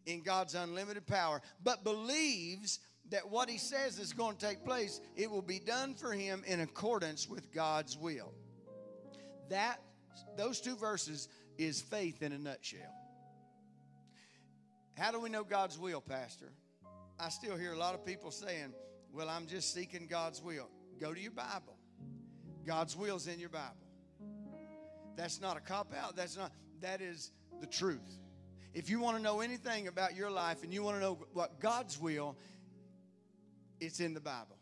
in 0.07 0.23
God's 0.23 0.55
unlimited 0.55 1.07
power, 1.07 1.43
but 1.63 1.85
believes 1.85 2.81
that 3.11 3.29
what 3.31 3.49
he 3.49 3.59
says 3.59 3.99
is 3.99 4.13
going 4.13 4.37
to 4.37 4.47
take 4.47 4.65
place, 4.65 5.01
it 5.17 5.31
will 5.31 5.43
be 5.43 5.59
done 5.59 5.95
for 5.95 6.13
him 6.13 6.43
in 6.47 6.61
accordance 6.61 7.29
with 7.29 7.53
God's 7.53 7.97
will. 7.97 8.33
That 9.49 9.81
those 10.37 10.61
two 10.61 10.77
verses 10.77 11.29
is 11.57 11.81
faith 11.81 12.23
in 12.23 12.33
a 12.33 12.39
nutshell. 12.39 12.95
How 14.97 15.11
do 15.13 15.21
we 15.21 15.29
know 15.29 15.45
God's 15.45 15.79
will, 15.79 16.01
Pastor? 16.01 16.53
I 17.21 17.29
still 17.31 17.57
hear 17.57 17.73
a 17.73 17.79
lot 17.79 17.95
of 17.95 18.05
people 18.05 18.31
saying, 18.31 18.73
Well, 19.13 19.29
I'm 19.29 19.47
just 19.47 19.73
seeking 19.73 20.07
God's 20.07 20.43
will. 20.43 20.69
Go 21.01 21.15
to 21.15 21.21
your 21.21 21.33
Bible. 21.33 21.78
God's 22.69 22.95
will 22.95 23.17
is 23.17 23.27
in 23.27 23.41
your 23.41 23.49
Bible. 23.49 23.75
That's 25.17 25.41
not 25.41 25.57
a 25.57 25.61
cop 25.61 25.95
out. 25.99 26.17
That's 26.17 26.37
not, 26.37 26.53
that 26.83 27.01
is 27.01 27.33
the 27.63 27.67
truth. 27.67 28.21
If 28.75 28.91
you 28.91 29.01
want 29.01 29.17
to 29.17 29.23
know 29.23 29.41
anything 29.41 29.89
about 29.89 30.15
your 30.15 30.31
life 30.31 30.63
and 30.63 30.73
you 30.73 30.83
want 30.83 30.97
to 30.97 31.01
know 31.01 31.19
what 31.33 31.61
God's 31.61 31.99
will, 31.99 32.37
it's 33.81 34.01
in 34.01 34.13
the 34.13 34.21
Bible. 34.21 34.59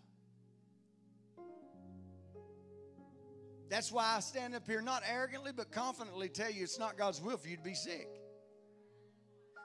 That's 3.69 3.91
why 3.91 4.15
I 4.17 4.21
stand 4.21 4.55
up 4.55 4.69
here, 4.69 4.81
not 4.81 5.03
arrogantly, 5.11 5.51
but 5.51 5.73
confidently 5.73 6.29
tell 6.29 6.53
you 6.53 6.63
it's 6.63 6.79
not 6.79 6.97
God's 6.97 7.21
will 7.21 7.37
for 7.37 7.49
you 7.49 7.57
to 7.57 7.63
be 7.65 7.75
sick. 7.75 8.09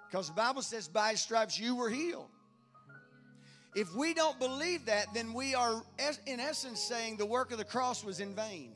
Because 0.10 0.30
the 0.30 0.34
Bible 0.34 0.64
says, 0.64 0.88
by 0.88 1.14
stripes 1.14 1.60
you 1.60 1.76
were 1.76 1.92
healed. 1.92 2.30
If 3.74 3.96
we 3.96 4.14
don't 4.14 4.38
believe 4.38 4.86
that, 4.86 5.14
then 5.14 5.34
we 5.34 5.56
are, 5.56 5.82
in 6.26 6.40
essence, 6.40 6.82
saying 6.82 7.18
the 7.18 7.26
work 7.26 7.52
of 7.52 7.58
the 7.58 7.66
cross 7.66 8.04
was 8.04 8.20
in 8.20 8.36
vain. 8.36 8.74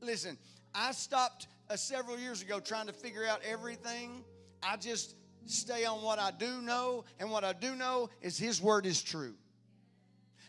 Listen, 0.00 0.38
I 0.74 0.92
stopped 0.92 1.48
uh, 1.68 1.76
several 1.76 2.18
years 2.18 2.42
ago 2.42 2.60
trying 2.60 2.86
to 2.86 2.92
figure 2.92 3.24
out 3.26 3.40
everything. 3.44 4.24
I 4.62 4.76
just 4.76 5.16
stay 5.46 5.84
on 5.84 6.02
what 6.02 6.18
I 6.18 6.30
do 6.30 6.62
know, 6.62 7.04
and 7.18 7.30
what 7.30 7.42
I 7.42 7.52
do 7.52 7.74
know 7.74 8.08
is 8.20 8.38
His 8.38 8.62
Word 8.62 8.86
is 8.86 9.02
true. 9.02 9.34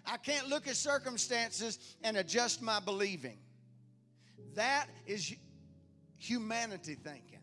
I 0.06 0.18
can't 0.18 0.48
look 0.48 0.68
at 0.68 0.76
circumstances 0.76 1.96
and 2.04 2.18
adjust 2.18 2.62
my 2.62 2.80
believing. 2.80 3.40
That 4.54 4.88
is 5.06 5.36
humanity 6.18 6.96
thinking. 6.96 7.37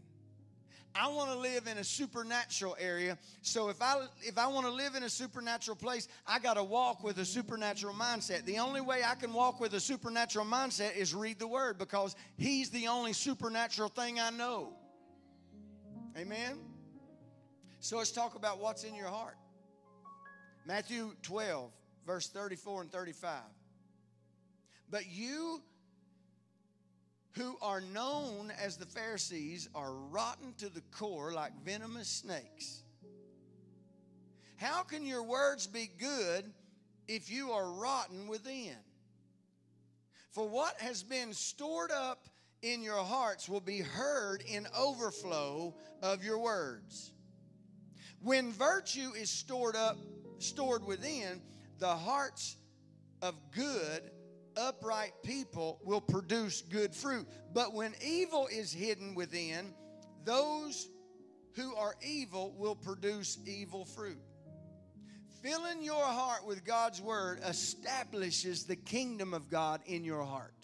I 0.95 1.09
want 1.09 1.31
to 1.31 1.39
live 1.39 1.67
in 1.67 1.79
a 1.79 1.85
supernatural 1.85 2.77
area. 2.79 3.19
So 3.43 3.69
if 3.69 3.83
I 3.83 4.07
if 4.23 4.39
I 4.39 4.47
want 4.47 4.67
to 4.67 4.73
live 4.73 4.95
in 4.95 5.03
a 5.03 5.09
supernatural 5.09 5.77
place, 5.77 6.07
I 6.27 6.39
got 6.39 6.55
to 6.55 6.63
walk 6.63 7.03
with 7.03 7.19
a 7.19 7.25
supernatural 7.25 7.95
mindset. 7.95 8.45
The 8.45 8.59
only 8.59 8.81
way 8.81 9.03
I 9.05 9.15
can 9.17 9.33
walk 9.33 9.61
with 9.61 9.75
a 9.75 9.81
supernatural 9.81 10.47
mindset 10.47 10.97
is 10.97 11.15
read 11.15 11.39
the 11.39 11.49
word 11.49 11.79
because 11.79 12.15
he's 12.37 12.71
the 12.71 12.89
only 12.89 13.13
supernatural 13.13 13.89
thing 13.89 14.21
I 14.21 14.31
know. 14.31 14.73
Amen. 16.17 16.59
So 17.81 17.99
let's 17.99 18.13
talk 18.13 18.37
about 18.37 18.61
what's 18.61 18.85
in 18.85 18.95
your 18.95 19.09
heart. 19.09 19.37
Matthew 20.65 21.13
12 21.23 21.71
verse 22.07 22.29
34 22.29 22.83
and 22.83 22.93
35. 22.93 23.41
But 24.91 25.07
you 25.11 25.63
who 27.37 27.57
are 27.61 27.81
known 27.81 28.53
as 28.63 28.77
the 28.77 28.87
Pharisees 28.87 29.69
are 29.75 29.93
rotten 29.93 30.55
to 30.59 30.69
the 30.69 30.83
core 30.93 31.33
like 31.33 31.53
venomous 31.65 32.09
snakes. 32.09 32.83
How 34.57 34.83
can 34.83 35.05
your 35.05 35.25
words 35.25 35.67
be 35.67 35.91
good 35.99 36.53
if 37.09 37.31
you 37.31 37.51
are 37.51 37.73
rotten 37.73 38.29
within? 38.29 38.77
For 40.31 40.49
what 40.49 40.81
has 40.81 41.03
been 41.03 41.33
stored 41.33 41.91
up 41.91 42.29
in 42.63 42.83
your 42.83 43.03
hearts 43.03 43.49
will 43.49 43.61
be 43.61 43.81
heard 43.81 44.43
in 44.43 44.67
overflow 44.77 45.75
of 46.03 46.25
your 46.25 46.39
words. 46.39 47.13
When 48.23 48.53
virtue 48.53 49.11
is 49.17 49.29
stored 49.29 49.77
up, 49.77 49.99
stored 50.39 50.85
within, 50.85 51.43
the 51.79 51.95
hearts 51.95 52.57
of 53.21 53.35
good 53.55 54.11
upright 54.57 55.13
people 55.23 55.81
will 55.85 56.01
produce 56.01 56.63
good 56.63 56.95
fruit. 56.95 57.27
But 57.53 57.73
when 57.75 57.95
evil 58.05 58.49
is 58.51 58.73
hidden 58.73 59.15
within, 59.15 59.75
those 60.25 60.89
who 61.55 61.75
are 61.77 61.95
evil 62.03 62.55
will 62.59 62.75
produce 62.75 63.39
evil 63.47 63.85
fruit. 63.85 64.21
Filling 65.43 65.83
your 65.83 66.03
heart 66.03 66.47
with 66.47 66.65
God's 66.65 67.01
word 67.01 67.41
establishes 67.47 68.65
the 68.65 68.77
kingdom 68.77 69.35
of 69.35 69.51
God 69.51 69.81
in 69.87 70.05
your 70.05 70.23
heart. 70.23 70.55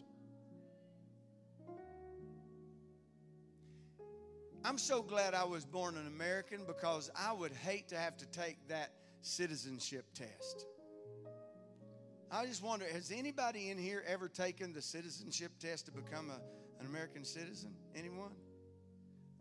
I'm 4.65 4.79
so 4.79 5.03
glad 5.03 5.35
I 5.35 5.45
was 5.45 5.65
born 5.65 5.97
an 5.97 6.07
American 6.07 6.65
because 6.67 7.11
I 7.17 7.33
would 7.33 7.53
hate 7.53 7.89
to 7.89 7.99
have 7.99 8.17
to 8.19 8.27
take 8.27 8.57
that 8.69 8.93
citizenship 9.23 10.05
test. 10.15 10.67
I 12.33 12.47
just 12.47 12.63
wonder 12.63 12.87
has 12.93 13.11
anybody 13.11 13.71
in 13.71 13.79
here 13.79 14.05
ever 14.07 14.29
taken 14.29 14.73
the 14.73 14.83
citizenship 14.83 15.51
test 15.59 15.87
to 15.87 15.93
become 15.93 16.31
a, 16.31 16.41
an 16.81 16.87
American 16.87 17.25
citizen? 17.25 17.75
Anyone? 17.97 18.31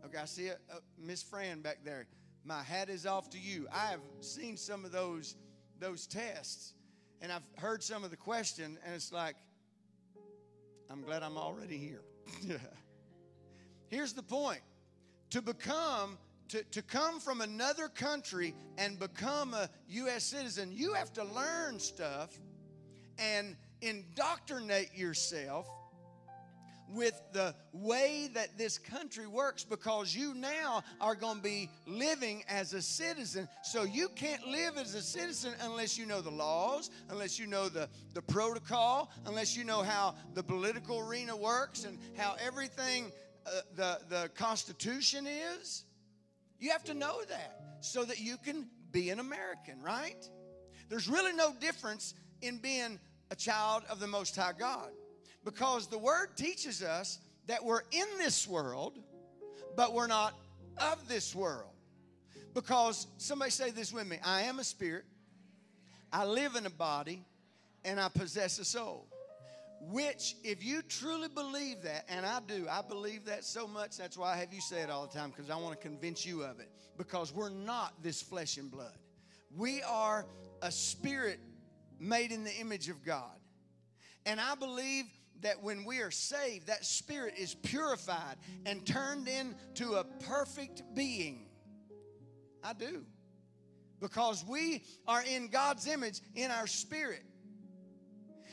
Okay, 0.04 0.18
I 0.18 0.24
see 0.24 0.48
a 0.48 0.56
Miss 0.98 1.22
Fran 1.22 1.60
back 1.60 1.78
there. 1.84 2.06
My 2.44 2.64
hat 2.64 2.88
is 2.88 3.06
off 3.06 3.30
to 3.30 3.38
you. 3.38 3.68
I 3.72 3.86
have 3.86 4.00
seen 4.20 4.56
some 4.56 4.84
of 4.84 4.90
those 4.90 5.36
those 5.78 6.06
tests, 6.08 6.74
and 7.20 7.30
I've 7.30 7.46
heard 7.58 7.82
some 7.82 8.02
of 8.02 8.10
the 8.10 8.16
question, 8.16 8.76
and 8.84 8.94
it's 8.94 9.12
like, 9.12 9.36
I'm 10.90 11.02
glad 11.02 11.22
I'm 11.22 11.38
already 11.38 11.78
here. 11.78 12.02
Here's 13.88 14.14
the 14.14 14.22
point: 14.22 14.62
to 15.30 15.40
become 15.40 16.18
to, 16.48 16.64
to 16.64 16.82
come 16.82 17.20
from 17.20 17.40
another 17.40 17.86
country 17.86 18.52
and 18.78 18.98
become 18.98 19.54
a 19.54 19.70
U.S. 19.90 20.24
citizen, 20.24 20.72
you 20.72 20.94
have 20.94 21.12
to 21.12 21.22
learn 21.22 21.78
stuff 21.78 22.36
and 23.20 23.56
indoctrinate 23.82 24.94
yourself 24.96 25.68
with 26.92 27.20
the 27.32 27.54
way 27.72 28.28
that 28.34 28.58
this 28.58 28.76
country 28.76 29.26
works 29.26 29.64
because 29.64 30.14
you 30.14 30.34
now 30.34 30.82
are 31.00 31.14
going 31.14 31.36
to 31.36 31.42
be 31.42 31.70
living 31.86 32.42
as 32.48 32.72
a 32.72 32.82
citizen. 32.82 33.48
So 33.62 33.84
you 33.84 34.08
can't 34.08 34.46
live 34.46 34.76
as 34.76 34.94
a 34.94 35.02
citizen 35.02 35.52
unless 35.62 35.96
you 35.96 36.06
know 36.06 36.20
the 36.20 36.30
laws, 36.30 36.90
unless 37.08 37.38
you 37.38 37.46
know 37.46 37.68
the, 37.68 37.88
the 38.14 38.22
protocol, 38.22 39.12
unless 39.26 39.56
you 39.56 39.64
know 39.64 39.82
how 39.82 40.14
the 40.34 40.42
political 40.42 40.98
arena 40.98 41.36
works 41.36 41.84
and 41.84 41.98
how 42.16 42.34
everything, 42.44 43.12
uh, 43.46 43.60
the, 43.76 44.00
the 44.08 44.30
Constitution 44.34 45.26
is. 45.26 45.84
You 46.58 46.70
have 46.70 46.84
to 46.84 46.94
know 46.94 47.22
that 47.28 47.60
so 47.80 48.04
that 48.04 48.18
you 48.18 48.36
can 48.36 48.66
be 48.90 49.10
an 49.10 49.20
American, 49.20 49.80
right? 49.80 50.28
There's 50.88 51.08
really 51.08 51.32
no 51.32 51.54
difference 51.60 52.14
in 52.42 52.58
being 52.58 52.98
a 53.30 53.36
child 53.36 53.84
of 53.88 54.00
the 54.00 54.06
Most 54.06 54.36
High 54.36 54.52
God. 54.58 54.90
Because 55.44 55.86
the 55.86 55.98
Word 55.98 56.36
teaches 56.36 56.82
us 56.82 57.18
that 57.46 57.64
we're 57.64 57.82
in 57.92 58.06
this 58.18 58.46
world, 58.46 58.98
but 59.76 59.94
we're 59.94 60.06
not 60.06 60.34
of 60.78 61.08
this 61.08 61.34
world. 61.34 61.70
Because 62.54 63.06
somebody 63.18 63.50
say 63.50 63.70
this 63.70 63.92
with 63.92 64.06
me 64.06 64.18
I 64.24 64.42
am 64.42 64.58
a 64.58 64.64
spirit, 64.64 65.04
I 66.12 66.24
live 66.24 66.56
in 66.56 66.66
a 66.66 66.70
body, 66.70 67.24
and 67.84 68.00
I 68.00 68.08
possess 68.08 68.58
a 68.58 68.64
soul. 68.64 69.06
which, 69.80 70.36
if 70.44 70.62
you 70.62 70.82
truly 70.82 71.28
believe 71.28 71.82
that, 71.82 72.04
and 72.08 72.26
I 72.26 72.40
do, 72.46 72.66
I 72.70 72.82
believe 72.82 73.24
that 73.24 73.44
so 73.44 73.66
much, 73.66 73.96
that's 73.96 74.16
why 74.18 74.34
I 74.34 74.36
have 74.36 74.52
you 74.52 74.60
say 74.60 74.82
it 74.82 74.90
all 74.90 75.06
the 75.06 75.18
time, 75.18 75.30
because 75.30 75.50
I 75.50 75.56
want 75.56 75.80
to 75.80 75.88
convince 75.88 76.26
you 76.26 76.42
of 76.42 76.60
it. 76.60 76.70
Because 76.98 77.34
we're 77.34 77.50
not 77.50 78.02
this 78.02 78.20
flesh 78.20 78.58
and 78.58 78.70
blood. 78.70 78.92
We 79.56 79.82
are 79.82 80.26
a 80.60 80.70
spirit 80.70 81.40
made 82.00 82.32
in 82.32 82.44
the 82.44 82.54
image 82.56 82.88
of 82.88 83.04
God. 83.04 83.38
And 84.26 84.40
I 84.40 84.54
believe 84.54 85.04
that 85.42 85.62
when 85.62 85.84
we 85.84 86.00
are 86.00 86.10
saved, 86.10 86.66
that 86.66 86.84
spirit 86.84 87.34
is 87.38 87.54
purified 87.54 88.36
and 88.66 88.84
turned 88.86 89.28
into 89.28 89.94
a 89.94 90.04
perfect 90.04 90.82
being. 90.94 91.46
I 92.62 92.72
do. 92.72 93.04
Because 94.00 94.44
we 94.46 94.84
are 95.06 95.22
in 95.22 95.48
God's 95.48 95.86
image 95.86 96.20
in 96.34 96.50
our 96.50 96.66
spirit. 96.66 97.22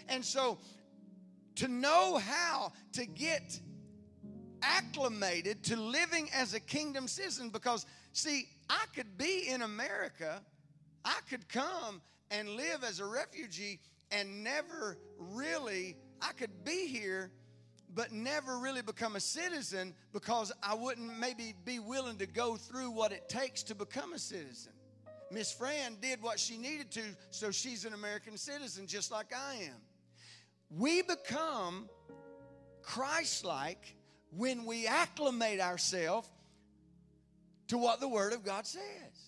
And 0.09 0.23
so 0.23 0.59
to 1.55 1.67
know 1.67 2.17
how 2.17 2.71
to 2.93 3.05
get 3.05 3.59
acclimated 4.61 5.63
to 5.63 5.75
living 5.75 6.29
as 6.33 6.53
a 6.53 6.59
kingdom 6.59 7.07
citizen 7.07 7.49
because 7.49 7.85
see 8.11 8.47
i 8.69 8.83
could 8.95 9.17
be 9.17 9.47
in 9.47 9.61
america 9.61 10.41
i 11.05 11.19
could 11.29 11.47
come 11.47 12.01
and 12.31 12.49
live 12.49 12.83
as 12.83 12.99
a 12.99 13.05
refugee 13.05 13.79
and 14.11 14.43
never 14.43 14.97
really 15.17 15.97
i 16.21 16.31
could 16.33 16.63
be 16.63 16.87
here 16.87 17.31
but 17.93 18.11
never 18.11 18.59
really 18.59 18.81
become 18.81 19.15
a 19.15 19.19
citizen 19.19 19.93
because 20.13 20.51
i 20.61 20.73
wouldn't 20.73 21.17
maybe 21.19 21.53
be 21.65 21.79
willing 21.79 22.17
to 22.17 22.27
go 22.27 22.55
through 22.55 22.91
what 22.91 23.11
it 23.11 23.27
takes 23.29 23.63
to 23.63 23.75
become 23.75 24.13
a 24.13 24.19
citizen 24.19 24.73
miss 25.31 25.51
fran 25.51 25.97
did 26.01 26.21
what 26.21 26.39
she 26.39 26.57
needed 26.57 26.89
to 26.91 27.03
so 27.31 27.51
she's 27.51 27.85
an 27.85 27.93
american 27.93 28.37
citizen 28.37 28.87
just 28.87 29.11
like 29.11 29.33
i 29.33 29.55
am 29.55 29.81
we 30.69 31.01
become 31.01 31.89
Christ 32.81 33.43
like 33.43 33.95
when 34.31 34.65
we 34.65 34.87
acclimate 34.87 35.59
ourselves 35.59 36.27
to 37.67 37.77
what 37.77 37.99
the 37.99 38.07
Word 38.07 38.33
of 38.33 38.43
God 38.43 38.65
says. 38.65 39.26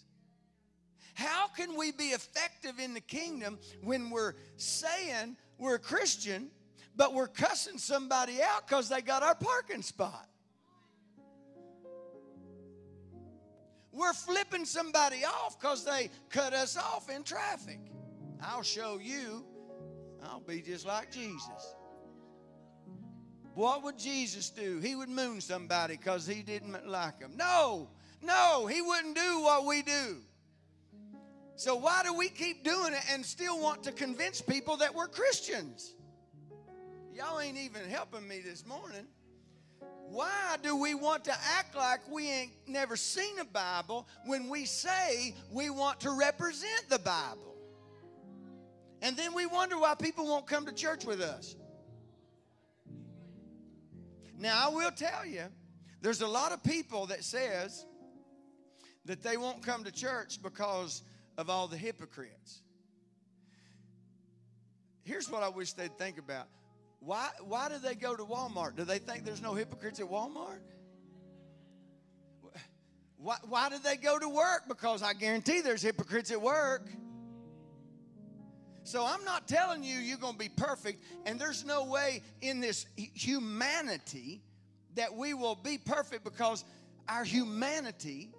How 1.19 1.47
can 1.47 1.75
we 1.75 1.91
be 1.91 2.05
effective 2.05 2.79
in 2.79 2.93
the 2.93 3.01
kingdom 3.01 3.59
when 3.83 4.09
we're 4.09 4.35
saying 4.55 5.35
we're 5.57 5.75
a 5.75 5.79
Christian, 5.79 6.49
but 6.95 7.13
we're 7.13 7.27
cussing 7.27 7.77
somebody 7.77 8.41
out 8.41 8.67
because 8.67 8.87
they 8.87 9.01
got 9.01 9.21
our 9.21 9.35
parking 9.35 9.81
spot? 9.81 10.27
We're 13.91 14.13
flipping 14.13 14.63
somebody 14.63 15.25
off 15.25 15.59
because 15.59 15.83
they 15.83 16.09
cut 16.29 16.53
us 16.53 16.77
off 16.77 17.09
in 17.09 17.23
traffic. 17.23 17.79
I'll 18.41 18.63
show 18.63 18.97
you 18.97 19.43
I'll 20.23 20.39
be 20.39 20.61
just 20.61 20.85
like 20.85 21.11
Jesus. 21.11 21.75
What 23.55 23.83
would 23.83 23.97
Jesus 23.97 24.49
do? 24.49 24.79
He 24.79 24.95
would 24.95 25.09
moon 25.09 25.41
somebody 25.41 25.97
because 25.97 26.25
he 26.25 26.41
didn't 26.41 26.87
like 26.87 27.19
them. 27.19 27.33
No, 27.35 27.89
no, 28.21 28.67
he 28.67 28.81
wouldn't 28.81 29.15
do 29.15 29.41
what 29.41 29.65
we 29.65 29.81
do. 29.81 30.21
So 31.59 31.75
why 31.75 32.03
do 32.05 32.13
we 32.13 32.29
keep 32.29 32.63
doing 32.63 32.93
it 32.93 33.03
and 33.11 33.25
still 33.25 33.59
want 33.59 33.83
to 33.83 33.91
convince 33.91 34.39
people 34.39 34.77
that 34.77 34.95
we're 34.95 35.09
Christians? 35.09 35.93
Y'all 37.13 37.37
ain't 37.41 37.57
even 37.57 37.81
helping 37.89 38.25
me 38.25 38.39
this 38.39 38.65
morning. 38.65 39.05
Why 40.07 40.55
do 40.63 40.77
we 40.77 40.95
want 40.95 41.25
to 41.25 41.33
act 41.57 41.75
like 41.75 42.09
we 42.09 42.29
ain't 42.29 42.53
never 42.65 42.95
seen 42.95 43.39
a 43.39 43.43
Bible 43.43 44.07
when 44.25 44.47
we 44.47 44.63
say 44.63 45.35
we 45.51 45.69
want 45.69 45.99
to 45.99 46.11
represent 46.11 46.85
the 46.87 46.99
Bible? 46.99 47.57
And 49.01 49.17
then 49.17 49.33
we 49.33 49.45
wonder 49.45 49.77
why 49.77 49.95
people 49.95 50.27
won't 50.27 50.47
come 50.47 50.65
to 50.65 50.73
church 50.73 51.03
with 51.03 51.19
us. 51.19 51.57
Now, 54.37 54.69
I 54.69 54.73
will 54.73 54.91
tell 54.91 55.25
you, 55.25 55.43
there's 56.01 56.21
a 56.21 56.27
lot 56.27 56.53
of 56.53 56.63
people 56.63 57.07
that 57.07 57.25
says 57.25 57.85
that 59.03 59.21
they 59.21 59.35
won't 59.35 59.61
come 59.61 59.83
to 59.83 59.91
church 59.91 60.41
because 60.41 61.03
of 61.39 61.49
all 61.49 61.69
the 61.69 61.77
hypocrites. 61.77 62.61
Here's 65.03 65.31
what 65.31 65.41
I 65.41 65.47
wish 65.47 65.71
they'd 65.71 65.97
think 65.97 66.17
about. 66.17 66.47
Why, 66.99 67.29
why 67.47 67.69
do 67.69 67.79
they 67.79 67.95
go 67.95 68.13
to 68.13 68.25
Walmart? 68.25 68.75
Do 68.75 68.83
they 68.83 68.97
think 68.97 69.23
there's 69.23 69.41
no 69.41 69.53
hypocrites 69.53 70.01
at 70.01 70.07
Walmart? 70.07 70.59
Why, 73.15 73.37
why 73.47 73.69
do 73.69 73.77
they 73.81 73.95
go 73.95 74.19
to 74.19 74.27
work? 74.27 74.63
Because 74.67 75.01
I 75.01 75.13
guarantee 75.13 75.61
there's 75.61 75.81
hypocrites 75.81 76.29
at 76.29 76.41
work. 76.41 76.89
So 78.83 79.05
I'm 79.05 79.23
not 79.23 79.47
telling 79.47 79.81
you 79.81 79.97
you're 79.99 80.17
going 80.17 80.33
to 80.33 80.39
be 80.39 80.49
perfect, 80.49 81.01
and 81.25 81.39
there's 81.39 81.63
no 81.63 81.85
way 81.85 82.21
in 82.41 82.59
this 82.59 82.85
humanity 82.95 84.41
that 84.95 85.15
we 85.15 85.33
will 85.33 85.55
be 85.55 85.77
perfect 85.77 86.25
because 86.25 86.65
our 87.07 87.23
humanity, 87.23 88.33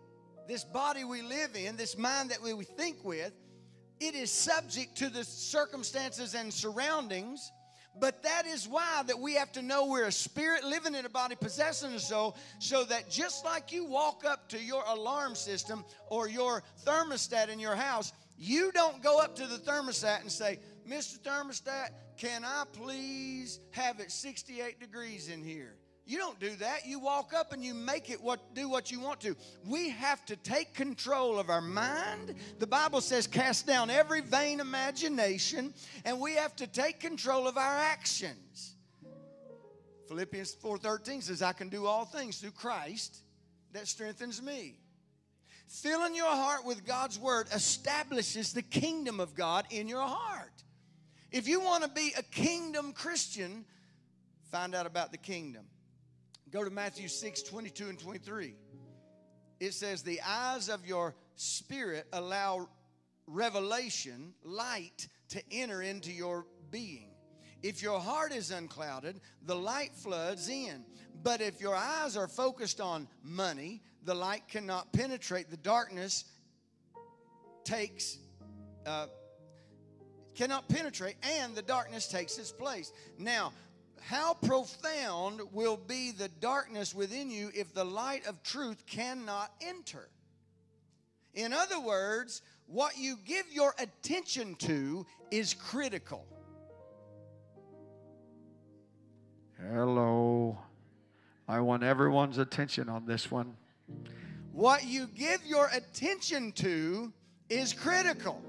this 0.50 0.64
body 0.64 1.04
we 1.04 1.22
live 1.22 1.54
in, 1.54 1.76
this 1.76 1.96
mind 1.96 2.30
that 2.30 2.42
we 2.42 2.64
think 2.64 3.04
with, 3.04 3.32
it 4.00 4.16
is 4.16 4.32
subject 4.32 4.96
to 4.96 5.08
the 5.08 5.22
circumstances 5.22 6.34
and 6.34 6.52
surroundings. 6.52 7.52
But 8.00 8.24
that 8.24 8.46
is 8.46 8.66
why 8.66 9.04
that 9.06 9.20
we 9.20 9.34
have 9.34 9.52
to 9.52 9.62
know 9.62 9.86
we're 9.86 10.06
a 10.06 10.12
spirit 10.12 10.64
living 10.64 10.96
in 10.96 11.06
a 11.06 11.08
body, 11.08 11.36
possessing 11.36 11.92
a 11.92 12.00
soul, 12.00 12.36
so 12.58 12.82
that 12.84 13.08
just 13.08 13.44
like 13.44 13.70
you 13.70 13.84
walk 13.84 14.24
up 14.24 14.48
to 14.48 14.60
your 14.60 14.82
alarm 14.88 15.36
system 15.36 15.84
or 16.08 16.28
your 16.28 16.64
thermostat 16.84 17.48
in 17.48 17.60
your 17.60 17.76
house, 17.76 18.12
you 18.36 18.72
don't 18.72 19.00
go 19.04 19.20
up 19.20 19.36
to 19.36 19.46
the 19.46 19.58
thermostat 19.58 20.22
and 20.22 20.32
say, 20.32 20.58
Mr. 20.88 21.20
Thermostat, 21.20 21.90
can 22.16 22.44
I 22.44 22.64
please 22.72 23.60
have 23.70 24.00
it 24.00 24.10
68 24.10 24.80
degrees 24.80 25.28
in 25.28 25.44
here? 25.44 25.76
You 26.10 26.18
don't 26.18 26.40
do 26.40 26.56
that. 26.56 26.86
You 26.86 26.98
walk 26.98 27.32
up 27.32 27.52
and 27.52 27.64
you 27.64 27.72
make 27.72 28.10
it 28.10 28.20
what 28.20 28.52
do 28.52 28.68
what 28.68 28.90
you 28.90 28.98
want 28.98 29.20
to. 29.20 29.36
We 29.64 29.90
have 29.90 30.26
to 30.26 30.34
take 30.34 30.74
control 30.74 31.38
of 31.38 31.50
our 31.50 31.60
mind. 31.60 32.34
The 32.58 32.66
Bible 32.66 33.00
says 33.00 33.28
cast 33.28 33.64
down 33.64 33.90
every 33.90 34.20
vain 34.20 34.58
imagination 34.58 35.72
and 36.04 36.18
we 36.18 36.34
have 36.34 36.56
to 36.56 36.66
take 36.66 36.98
control 36.98 37.46
of 37.46 37.56
our 37.56 37.76
actions. 37.76 38.74
Philippians 40.08 40.56
4:13 40.56 41.22
says 41.22 41.42
I 41.42 41.52
can 41.52 41.68
do 41.68 41.86
all 41.86 42.06
things 42.06 42.38
through 42.38 42.50
Christ 42.50 43.18
that 43.70 43.86
strengthens 43.86 44.42
me. 44.42 44.80
Filling 45.68 46.16
your 46.16 46.34
heart 46.34 46.64
with 46.64 46.84
God's 46.84 47.20
word 47.20 47.46
establishes 47.54 48.52
the 48.52 48.62
kingdom 48.62 49.20
of 49.20 49.36
God 49.36 49.64
in 49.70 49.86
your 49.86 50.08
heart. 50.08 50.64
If 51.30 51.46
you 51.46 51.60
want 51.60 51.84
to 51.84 51.88
be 51.88 52.12
a 52.18 52.24
kingdom 52.24 52.94
Christian, 52.94 53.64
find 54.50 54.74
out 54.74 54.86
about 54.86 55.12
the 55.12 55.18
kingdom. 55.18 55.66
Go 56.52 56.64
to 56.64 56.70
Matthew 56.70 57.08
6 57.08 57.42
22 57.42 57.88
and 57.88 57.98
23. 57.98 58.54
It 59.60 59.74
says, 59.74 60.02
The 60.02 60.20
eyes 60.26 60.68
of 60.68 60.86
your 60.86 61.14
spirit 61.36 62.06
allow 62.12 62.68
revelation, 63.26 64.34
light, 64.42 65.06
to 65.28 65.42
enter 65.52 65.82
into 65.82 66.10
your 66.10 66.46
being. 66.70 67.10
If 67.62 67.82
your 67.82 68.00
heart 68.00 68.32
is 68.32 68.50
unclouded, 68.50 69.20
the 69.44 69.54
light 69.54 69.94
floods 69.94 70.48
in. 70.48 70.84
But 71.22 71.40
if 71.40 71.60
your 71.60 71.76
eyes 71.76 72.16
are 72.16 72.26
focused 72.26 72.80
on 72.80 73.06
money, 73.22 73.82
the 74.04 74.14
light 74.14 74.48
cannot 74.48 74.92
penetrate. 74.92 75.50
The 75.50 75.58
darkness 75.58 76.24
takes, 77.64 78.18
uh, 78.86 79.06
cannot 80.34 80.68
penetrate, 80.68 81.16
and 81.22 81.54
the 81.54 81.62
darkness 81.62 82.08
takes 82.08 82.38
its 82.38 82.50
place. 82.50 82.92
Now, 83.18 83.52
how 84.00 84.34
profound 84.34 85.40
will 85.52 85.76
be 85.76 86.10
the 86.10 86.28
darkness 86.40 86.94
within 86.94 87.30
you 87.30 87.50
if 87.54 87.74
the 87.74 87.84
light 87.84 88.26
of 88.26 88.42
truth 88.42 88.84
cannot 88.86 89.52
enter? 89.60 90.08
In 91.34 91.52
other 91.52 91.80
words, 91.80 92.42
what 92.66 92.98
you 92.98 93.16
give 93.24 93.46
your 93.52 93.74
attention 93.78 94.54
to 94.56 95.06
is 95.30 95.54
critical. 95.54 96.26
Hello. 99.60 100.58
I 101.46 101.60
want 101.60 101.82
everyone's 101.82 102.38
attention 102.38 102.88
on 102.88 103.06
this 103.06 103.30
one. 103.30 103.56
What 104.52 104.86
you 104.86 105.06
give 105.06 105.44
your 105.44 105.68
attention 105.72 106.52
to 106.52 107.12
is 107.48 107.72
critical. 107.72 108.42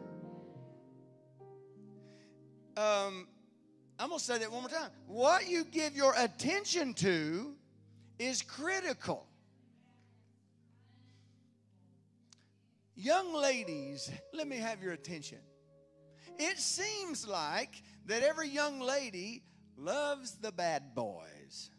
Um, 2.77 3.27
I'm 4.01 4.07
going 4.07 4.17
to 4.17 4.25
say 4.25 4.39
that 4.39 4.51
one 4.51 4.61
more 4.61 4.69
time. 4.69 4.89
What 5.05 5.47
you 5.47 5.63
give 5.63 5.95
your 5.95 6.15
attention 6.17 6.95
to 6.95 7.53
is 8.17 8.41
critical. 8.41 9.27
Young 12.95 13.31
ladies, 13.31 14.11
let 14.33 14.47
me 14.47 14.57
have 14.57 14.81
your 14.81 14.93
attention. 14.93 15.37
It 16.39 16.57
seems 16.57 17.27
like 17.27 17.83
that 18.07 18.23
every 18.23 18.49
young 18.49 18.79
lady 18.79 19.43
loves 19.77 20.31
the 20.31 20.51
bad 20.51 20.95
boys. 20.95 21.69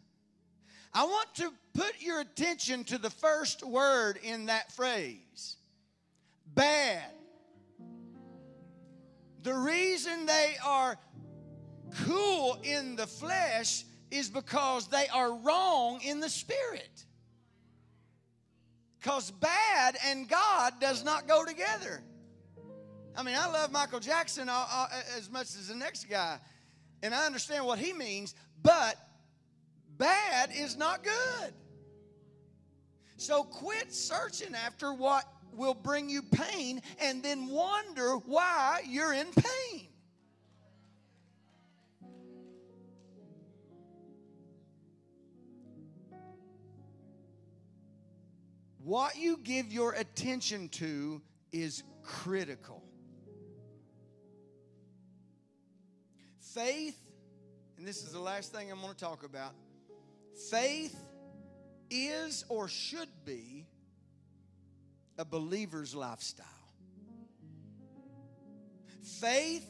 I 0.93 1.03
want 1.03 1.35
to 1.35 1.51
put 1.73 2.01
your 2.01 2.21
attention 2.21 2.85
to 2.85 2.97
the 2.97 3.09
first 3.09 3.63
word 3.63 4.17
in 4.23 4.45
that 4.45 4.71
phrase 4.71 5.57
bad. 6.55 7.03
The 9.41 9.53
reason 9.53 10.25
they 10.25 10.55
are 10.65 10.97
cool 12.05 12.57
in 12.63 12.95
the 12.95 13.07
flesh 13.07 13.85
is 14.11 14.29
because 14.29 14.87
they 14.87 15.07
are 15.13 15.33
wrong 15.33 15.99
in 16.01 16.19
the 16.19 16.29
spirit. 16.29 17.05
Because 18.99 19.31
bad 19.31 19.97
and 20.05 20.29
God 20.29 20.73
does 20.79 21.03
not 21.03 21.27
go 21.27 21.43
together. 21.43 22.01
I 23.15 23.23
mean, 23.23 23.35
I 23.37 23.47
love 23.47 23.71
Michael 23.71 23.99
Jackson 23.99 24.49
uh, 24.49 24.65
uh, 24.71 24.87
as 25.17 25.29
much 25.29 25.47
as 25.55 25.67
the 25.67 25.75
next 25.75 26.09
guy, 26.09 26.37
and 27.01 27.13
I 27.13 27.25
understand 27.25 27.65
what 27.65 27.79
he 27.79 27.93
means, 27.93 28.33
but 28.61 28.95
bad 29.97 30.49
is 30.55 30.77
not 30.77 31.03
good. 31.03 31.53
So 33.17 33.43
quit 33.43 33.93
searching 33.93 34.55
after 34.55 34.93
what 34.93 35.25
will 35.53 35.73
bring 35.73 36.09
you 36.09 36.21
pain 36.21 36.81
and 36.99 37.21
then 37.21 37.47
wonder 37.47 38.15
why 38.25 38.81
you're 38.87 39.13
in 39.13 39.27
pain. 39.31 39.82
What 48.83 49.15
you 49.15 49.37
give 49.37 49.71
your 49.71 49.93
attention 49.93 50.67
to 50.69 51.21
is 51.53 51.83
critical. 52.03 52.83
Faith, 56.53 56.99
and 57.77 57.87
this 57.87 58.03
is 58.03 58.11
the 58.11 58.19
last 58.19 58.51
thing 58.51 58.69
I'm 58.69 58.81
going 58.81 58.93
to 58.93 58.99
talk 58.99 59.23
about 59.23 59.53
faith 60.49 60.95
is 61.89 62.43
or 62.49 62.67
should 62.67 63.07
be 63.23 63.65
a 65.17 65.23
believer's 65.23 65.95
lifestyle. 65.95 66.45
Faith 69.21 69.65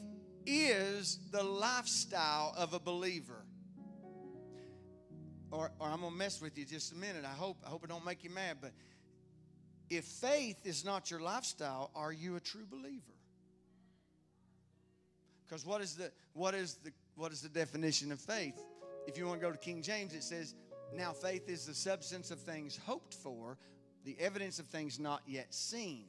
is 0.48 1.20
the 1.32 1.44
lifestyle 1.44 2.56
of 2.58 2.74
a 2.74 2.80
believer. 2.80 3.46
Or, 5.52 5.72
or 5.80 5.88
I'm 5.88 6.02
gonna 6.02 6.16
mess 6.16 6.42
with 6.42 6.58
you 6.58 6.66
just 6.66 6.94
a 6.94 6.96
minute. 6.96 7.26
I 7.26 7.34
hope 7.34 7.58
I 7.64 7.70
hope 7.70 7.84
it 7.84 7.90
don't 7.90 8.04
make 8.04 8.24
you 8.24 8.32
mad, 8.32 8.58
but 8.60 8.72
if 9.90 10.06
faith 10.06 10.66
is 10.66 10.84
not 10.84 11.12
your 11.12 11.20
lifestyle, 11.20 11.92
are 11.96 12.12
you 12.12 12.36
a 12.36 12.40
true 12.40 12.66
believer? 12.70 13.14
Because 15.46 15.66
what 15.66 15.82
is 15.82 15.96
the 15.96 16.12
what 16.34 16.54
is 16.54 16.76
the 16.84 16.92
what 17.16 17.32
is 17.32 17.42
the 17.42 17.50
definition 17.50 18.12
of 18.12 18.20
faith? 18.20 18.60
If 19.08 19.18
you 19.18 19.28
want 19.28 19.40
to 19.40 19.46
go 19.46 19.52
to 19.52 19.58
King 19.58 19.82
James, 19.82 20.14
it 20.14 20.24
says, 20.24 20.56
"Now 20.94 21.12
faith 21.12 21.50
is 21.50 21.66
the 21.66 21.76
substance 21.76 22.32
of 22.32 22.40
things 22.40 22.78
hoped 22.78 23.14
for, 23.14 23.58
the 24.04 24.18
evidence 24.20 24.60
of 24.60 24.68
things 24.68 25.00
not 25.00 25.22
yet 25.28 25.54
seen." 25.54 26.08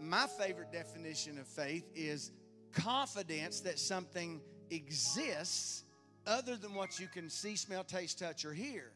My 0.00 0.26
favorite 0.26 0.72
definition 0.72 1.38
of 1.38 1.46
faith 1.46 1.84
is 1.94 2.32
confidence 2.72 3.60
that 3.60 3.78
something 3.78 4.40
exists 4.70 5.84
other 6.26 6.56
than 6.56 6.74
what 6.74 6.98
you 6.98 7.08
can 7.08 7.28
see, 7.28 7.56
smell, 7.56 7.84
taste, 7.84 8.18
touch, 8.18 8.44
or 8.44 8.54
hear. 8.54 8.92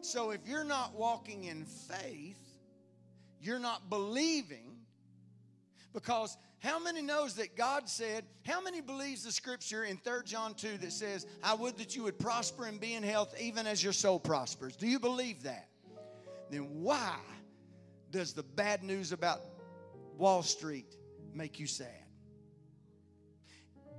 So 0.00 0.30
if 0.30 0.46
you're 0.46 0.64
not 0.64 0.94
walking 0.94 1.44
in 1.44 1.64
faith, 1.64 2.45
you're 3.40 3.58
not 3.58 3.88
believing 3.90 4.76
because 5.92 6.36
how 6.58 6.78
many 6.78 7.00
knows 7.02 7.34
that 7.34 7.56
God 7.56 7.88
said, 7.88 8.24
how 8.44 8.60
many 8.60 8.80
believes 8.80 9.24
the 9.24 9.32
scripture 9.32 9.84
in 9.84 9.98
3 9.98 10.20
John 10.24 10.54
2 10.54 10.78
that 10.78 10.92
says, 10.92 11.26
I 11.42 11.54
would 11.54 11.78
that 11.78 11.94
you 11.94 12.02
would 12.04 12.18
prosper 12.18 12.66
and 12.66 12.80
be 12.80 12.94
in 12.94 13.02
health 13.02 13.34
even 13.40 13.66
as 13.66 13.82
your 13.82 13.92
soul 13.92 14.18
prospers? 14.18 14.76
Do 14.76 14.86
you 14.86 14.98
believe 14.98 15.42
that? 15.44 15.68
Then 16.50 16.82
why 16.82 17.16
does 18.10 18.32
the 18.32 18.42
bad 18.42 18.82
news 18.82 19.12
about 19.12 19.40
Wall 20.16 20.42
Street 20.42 20.96
make 21.34 21.60
you 21.60 21.66
sad? 21.66 21.88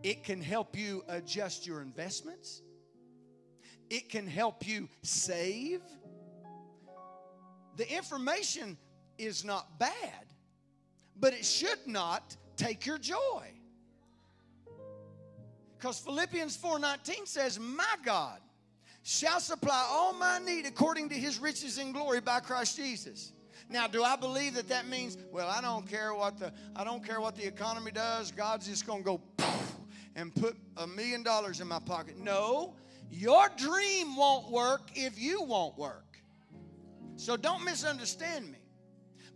It 0.04 0.24
can 0.24 0.42
help 0.42 0.78
you 0.78 1.04
adjust 1.08 1.66
your 1.66 1.82
investments. 1.82 2.62
It 3.90 4.10
can 4.10 4.28
help 4.28 4.68
you 4.68 4.90
save. 5.02 5.82
The 7.78 7.92
information 7.92 8.78
is 9.18 9.44
not 9.44 9.80
bad, 9.80 10.26
but 11.20 11.34
it 11.34 11.46
should 11.46 11.86
not 11.86 12.36
take 12.56 12.86
your 12.86 12.98
joy. 12.98 13.52
Because 15.78 16.00
Philippians 16.00 16.58
4:19 16.58 17.26
says, 17.26 17.60
"My 17.60 17.98
God 18.04 18.42
shall 19.04 19.40
supply 19.40 19.86
all 19.90 20.14
my 20.14 20.40
need 20.40 20.66
according 20.66 21.10
to 21.10 21.16
his 21.16 21.38
riches 21.38 21.78
and 21.78 21.94
glory 21.94 22.20
by 22.20 22.40
Christ 22.40 22.76
Jesus." 22.76 23.32
Now, 23.70 23.86
do 23.88 24.04
I 24.04 24.16
believe 24.16 24.54
that 24.54 24.70
that 24.70 24.88
means, 24.88 25.18
well, 25.32 25.50
I 25.50 25.62
don't 25.62 25.88
care 25.88 26.14
what 26.14 26.38
the 26.38 26.54
I 26.76 26.84
don't 26.84 27.04
care 27.04 27.22
what 27.22 27.36
the 27.36 27.46
economy 27.46 27.92
does, 27.92 28.32
God's 28.32 28.68
just 28.68 28.86
going 28.86 29.04
to 29.04 29.06
go 29.06 29.22
and 30.16 30.34
put 30.34 30.58
a 30.78 30.88
million 30.88 31.22
dollars 31.22 31.62
in 31.62 31.68
my 31.68 31.80
pocket? 31.80 32.18
No. 32.18 32.76
Your 33.10 33.50
dream 33.50 34.16
won't 34.16 34.50
work 34.50 34.92
if 34.96 35.20
you 35.20 35.42
won't 35.42 35.78
work. 35.78 36.20
So 37.16 37.38
don't 37.38 37.64
misunderstand 37.64 38.52
me. 38.52 38.57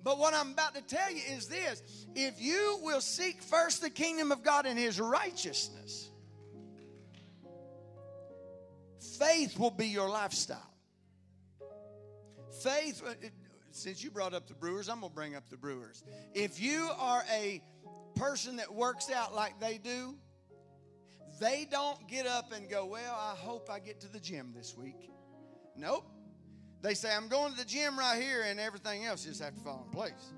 But 0.03 0.17
what 0.17 0.33
I'm 0.33 0.51
about 0.51 0.75
to 0.75 0.81
tell 0.81 1.11
you 1.11 1.21
is 1.31 1.47
this 1.47 2.07
if 2.15 2.41
you 2.41 2.79
will 2.81 3.01
seek 3.01 3.41
first 3.41 3.81
the 3.81 3.89
kingdom 3.89 4.31
of 4.31 4.43
God 4.43 4.65
and 4.65 4.77
his 4.77 4.99
righteousness, 4.99 6.09
faith 9.19 9.57
will 9.59 9.71
be 9.71 9.87
your 9.87 10.09
lifestyle. 10.09 10.57
Faith, 12.63 13.01
uh, 13.05 13.13
since 13.71 14.03
you 14.03 14.11
brought 14.11 14.33
up 14.33 14.47
the 14.47 14.53
brewers, 14.53 14.89
I'm 14.89 14.99
going 14.99 15.11
to 15.11 15.15
bring 15.15 15.35
up 15.35 15.49
the 15.49 15.57
brewers. 15.57 16.03
If 16.33 16.59
you 16.59 16.89
are 16.97 17.23
a 17.31 17.61
person 18.15 18.57
that 18.57 18.73
works 18.73 19.09
out 19.09 19.33
like 19.33 19.59
they 19.59 19.77
do, 19.77 20.15
they 21.39 21.67
don't 21.69 22.07
get 22.07 22.27
up 22.27 22.51
and 22.51 22.69
go, 22.69 22.85
Well, 22.85 23.15
I 23.19 23.35
hope 23.35 23.69
I 23.71 23.79
get 23.79 24.01
to 24.01 24.11
the 24.11 24.19
gym 24.19 24.53
this 24.55 24.75
week. 24.75 25.09
Nope. 25.75 26.10
They 26.81 26.93
say, 26.95 27.13
I'm 27.13 27.27
going 27.27 27.51
to 27.51 27.57
the 27.57 27.65
gym 27.65 27.97
right 27.97 28.21
here, 28.21 28.43
and 28.43 28.59
everything 28.59 29.05
else 29.05 29.25
just 29.25 29.41
have 29.41 29.55
to 29.55 29.61
fall 29.61 29.85
in 29.87 29.95
place. 29.95 30.33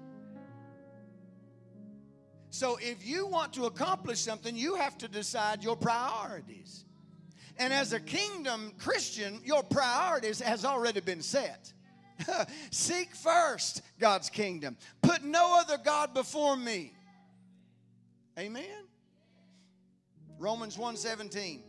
So 2.50 2.78
if 2.82 3.06
you 3.06 3.26
want 3.26 3.54
to 3.54 3.66
accomplish 3.66 4.20
something, 4.20 4.56
you 4.56 4.76
have 4.76 4.98
to 5.00 5.08
decide 5.08 5.64
your 5.64 5.76
priorities. 5.76 6.86
And 7.58 7.72
as 7.72 7.94
a 7.94 8.00
kingdom 8.00 8.74
Christian, 8.78 9.42
your 9.44 9.64
priorities 9.64 10.40
has 10.40 10.66
already 10.66 11.00
been 11.00 11.22
set. 11.22 11.74
Seek 12.72 13.16
first 13.16 13.82
God's 14.00 14.30
kingdom. 14.30 14.78
Put 15.02 15.24
no 15.24 15.60
other 15.60 15.78
God 15.84 16.14
before 16.14 16.56
me. 16.56 16.94
Amen. 18.38 18.86
Romans 20.38 20.78
1:17. 20.78 21.62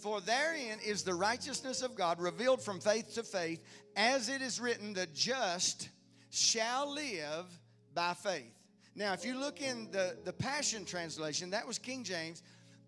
For 0.00 0.22
therein 0.22 0.78
is 0.84 1.02
the 1.02 1.12
righteousness 1.12 1.82
of 1.82 1.94
God 1.94 2.20
revealed 2.20 2.62
from 2.62 2.80
faith 2.80 3.14
to 3.14 3.22
faith, 3.22 3.62
as 3.96 4.30
it 4.30 4.40
is 4.40 4.58
written, 4.58 4.94
the 4.94 5.06
just 5.14 5.90
shall 6.30 6.94
live 6.94 7.46
by 7.94 8.14
faith. 8.14 8.54
Now, 8.94 9.12
if 9.12 9.26
you 9.26 9.38
look 9.38 9.60
in 9.60 9.90
the, 9.90 10.16
the 10.24 10.32
Passion 10.32 10.86
Translation, 10.86 11.50
that 11.50 11.66
was 11.66 11.78
King 11.78 12.02
James, 12.02 12.42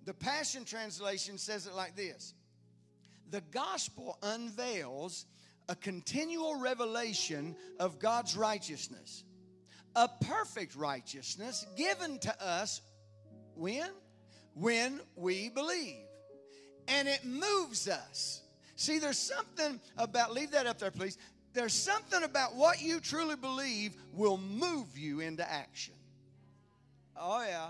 the 0.06 0.14
Passion 0.14 0.64
Translation 0.64 1.36
says 1.36 1.66
it 1.66 1.74
like 1.74 1.94
this 1.96 2.32
The 3.30 3.42
gospel 3.50 4.16
unveils 4.22 5.26
a 5.68 5.76
continual 5.76 6.58
revelation 6.58 7.54
of 7.78 7.98
God's 7.98 8.38
righteousness, 8.38 9.22
a 9.94 10.08
perfect 10.22 10.74
righteousness 10.76 11.66
given 11.76 12.18
to 12.20 12.42
us 12.42 12.80
when? 13.54 13.90
When 14.54 15.00
we 15.14 15.50
believe. 15.50 16.06
And 16.88 17.08
it 17.08 17.24
moves 17.24 17.88
us. 17.88 18.42
See, 18.76 18.98
there's 18.98 19.18
something 19.18 19.80
about, 19.96 20.32
leave 20.32 20.50
that 20.52 20.66
up 20.66 20.78
there, 20.78 20.90
please. 20.90 21.16
There's 21.52 21.74
something 21.74 22.22
about 22.22 22.56
what 22.56 22.80
you 22.80 22.98
truly 23.00 23.36
believe 23.36 23.94
will 24.12 24.38
move 24.38 24.96
you 24.96 25.20
into 25.20 25.48
action. 25.50 25.94
Oh, 27.16 27.44
yeah. 27.46 27.68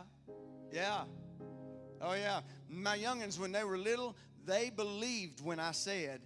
Yeah. 0.73 1.03
Oh, 2.01 2.15
yeah. 2.15 2.41
My 2.69 2.97
youngins, 2.97 3.39
when 3.39 3.53
they 3.53 3.65
were 3.65 3.77
little, 3.77 4.17
they 4.47 4.71
believed 4.71 5.45
when 5.45 5.61
I 5.61 5.73
said, 5.73 6.21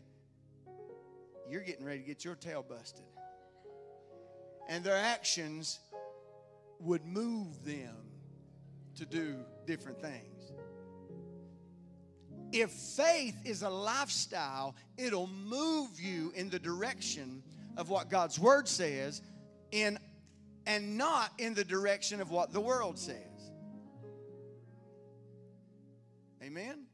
You're 1.48 1.62
getting 1.62 1.84
ready 1.84 2.00
to 2.00 2.06
get 2.06 2.24
your 2.24 2.34
tail 2.34 2.64
busted. 2.66 3.04
And 4.68 4.84
their 4.84 4.96
actions 4.96 5.80
would 6.80 7.04
move 7.04 7.64
them 7.64 7.96
to 8.96 9.06
do 9.06 9.36
different 9.66 10.00
things. 10.00 10.35
If 12.52 12.70
faith 12.70 13.36
is 13.44 13.62
a 13.62 13.68
lifestyle, 13.68 14.74
it'll 14.96 15.26
move 15.26 16.00
you 16.00 16.32
in 16.34 16.48
the 16.48 16.58
direction 16.58 17.42
of 17.76 17.90
what 17.90 18.08
God's 18.08 18.38
word 18.38 18.68
says 18.68 19.20
in 19.72 19.98
and 20.66 20.96
not 20.98 21.30
in 21.38 21.54
the 21.54 21.64
direction 21.64 22.20
of 22.20 22.30
what 22.30 22.52
the 22.52 22.60
world 22.60 22.98
says. 22.98 23.16
Amen. 26.42 26.86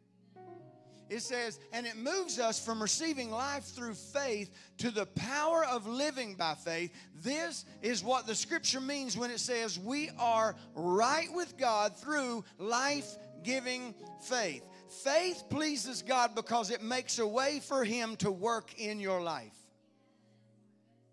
It 1.13 1.21
says, 1.21 1.61
and 1.75 1.87
it 1.87 1.97
moves 1.99 2.39
us 2.39 2.65
from 2.65 2.81
receiving 2.81 3.31
life 3.31 3.65
through 3.65 3.95
faith 3.95 4.51
to 4.79 4.91
the 4.91 5.05
power 5.05 5.63
of 5.67 5.87
living 5.87 6.37
by 6.37 6.55
faith. 6.55 6.91
This 7.23 7.67
is 7.83 8.03
what 8.03 8.27
the 8.27 8.35
scripture 8.35 8.81
means 8.81 9.15
when 9.15 9.31
it 9.31 9.41
says 9.41 9.79
we 9.79 10.09
are 10.19 10.57
right 10.75 11.29
with 11.35 11.59
God 11.59 11.95
through 11.97 12.45
life 12.59 13.19
giving 13.43 13.95
faith. 14.23 14.63
Faith 14.93 15.45
pleases 15.49 16.03
God 16.03 16.35
because 16.35 16.71
it 16.71 16.83
makes 16.83 17.19
a 17.19 17.27
way 17.27 17.61
for 17.61 17.85
Him 17.85 18.17
to 18.17 18.31
work 18.31 18.79
in 18.79 19.01
your 19.01 19.23
life. 19.23 19.57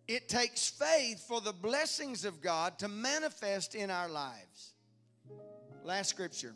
It 0.07 0.27
takes 0.27 0.69
faith 0.69 1.23
for 1.27 1.39
the 1.39 1.53
blessings 1.53 2.25
of 2.25 2.41
God 2.41 2.79
to 2.79 2.87
manifest 2.87 3.75
in 3.75 3.89
our 3.89 4.09
lives. 4.09 4.73
Last 5.83 6.09
scripture, 6.09 6.55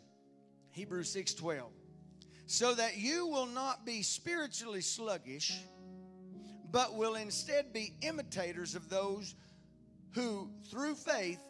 Hebrews 0.72 1.10
6:12. 1.14 1.72
So 2.46 2.74
that 2.74 2.98
you 2.98 3.28
will 3.28 3.46
not 3.46 3.86
be 3.86 4.04
spiritually 4.04 4.82
sluggish, 4.82 5.62
but 6.72 6.96
will 6.96 7.16
instead 7.16 7.72
be 7.72 7.94
imitators 8.02 8.76
of 8.76 8.90
those 8.90 9.36
who 10.12 10.52
through 10.70 10.96
faith 10.96 11.42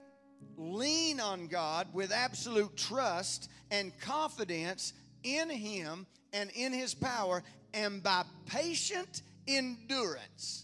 lean 0.58 1.20
on 1.20 1.48
God 1.48 1.94
with 1.94 2.12
absolute 2.12 2.76
trust 2.78 3.50
and 3.72 3.98
confidence 4.00 4.94
in 5.24 5.50
Him 5.50 6.06
and 6.32 6.50
in 6.56 6.74
His 6.74 6.94
power, 6.94 7.44
and 7.74 8.02
by 8.04 8.24
patient 8.46 9.22
endurance 9.48 10.64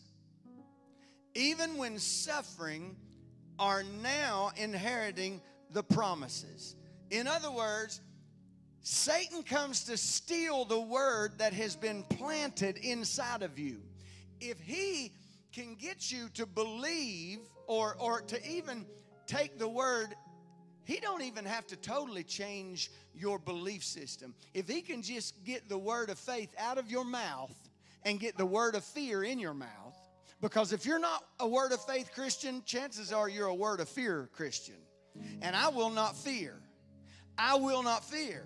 even 1.40 1.78
when 1.78 1.98
suffering, 1.98 2.96
are 3.58 3.84
now 4.02 4.52
inheriting 4.56 5.42
the 5.72 5.84
promises. 5.84 6.76
In 7.12 7.28
other 7.28 7.52
words, 7.52 8.02
Satan 8.82 9.44
comes 9.44 9.84
to 9.86 9.98
steal 9.98 10.66
the 10.66 10.80
word 10.80 11.38
that 11.40 11.54
has 11.54 11.76
been 11.76 12.04
planted 12.04 12.78
inside 12.78 13.42
of 13.42 13.60
you. 13.60 13.82
If 14.40 14.60
he 14.60 15.12
can 15.54 15.76
get 15.76 16.12
you 16.12 16.30
to 16.36 16.46
believe 16.46 17.40
or, 17.68 17.96
or 18.00 18.22
to 18.22 18.50
even 18.50 18.86
take 19.28 19.60
the 19.60 19.68
word 19.68 20.16
he 20.90 21.00
don't 21.00 21.22
even 21.22 21.46
have 21.46 21.68
to 21.68 21.76
totally 21.76 22.24
change 22.24 22.92
your 23.14 23.38
belief 23.38 23.84
system 23.84 24.34
if 24.56 24.68
he 24.68 24.82
can 24.82 25.04
just 25.04 25.44
get 25.44 25.70
the 25.70 25.78
word 25.78 26.10
of 26.10 26.18
faith 26.18 26.50
out 26.58 26.80
of 26.80 26.90
your 26.90 27.06
mouth 27.06 27.56
and 28.04 28.20
get 28.20 28.38
the 28.38 28.46
word 28.46 28.74
of 28.74 28.84
fear 28.84 29.24
in 29.24 29.38
your 29.38 29.54
mouth 29.54 29.96
because 30.42 30.72
if 30.72 30.86
you're 30.86 31.00
not 31.00 31.24
a 31.40 31.48
word 31.48 31.74
of 31.74 31.82
faith 31.86 32.12
Christian, 32.16 32.64
chances 32.66 33.12
are 33.12 33.28
you're 33.28 33.48
a 33.48 33.54
word 33.56 33.82
of 33.82 33.90
fear 33.90 34.30
Christian. 34.34 34.78
And 35.42 35.56
I 35.56 35.68
will 35.68 35.90
not 35.90 36.16
fear. 36.16 36.56
I 37.38 37.56
will 37.56 37.84
not 37.84 38.06
fear. 38.06 38.46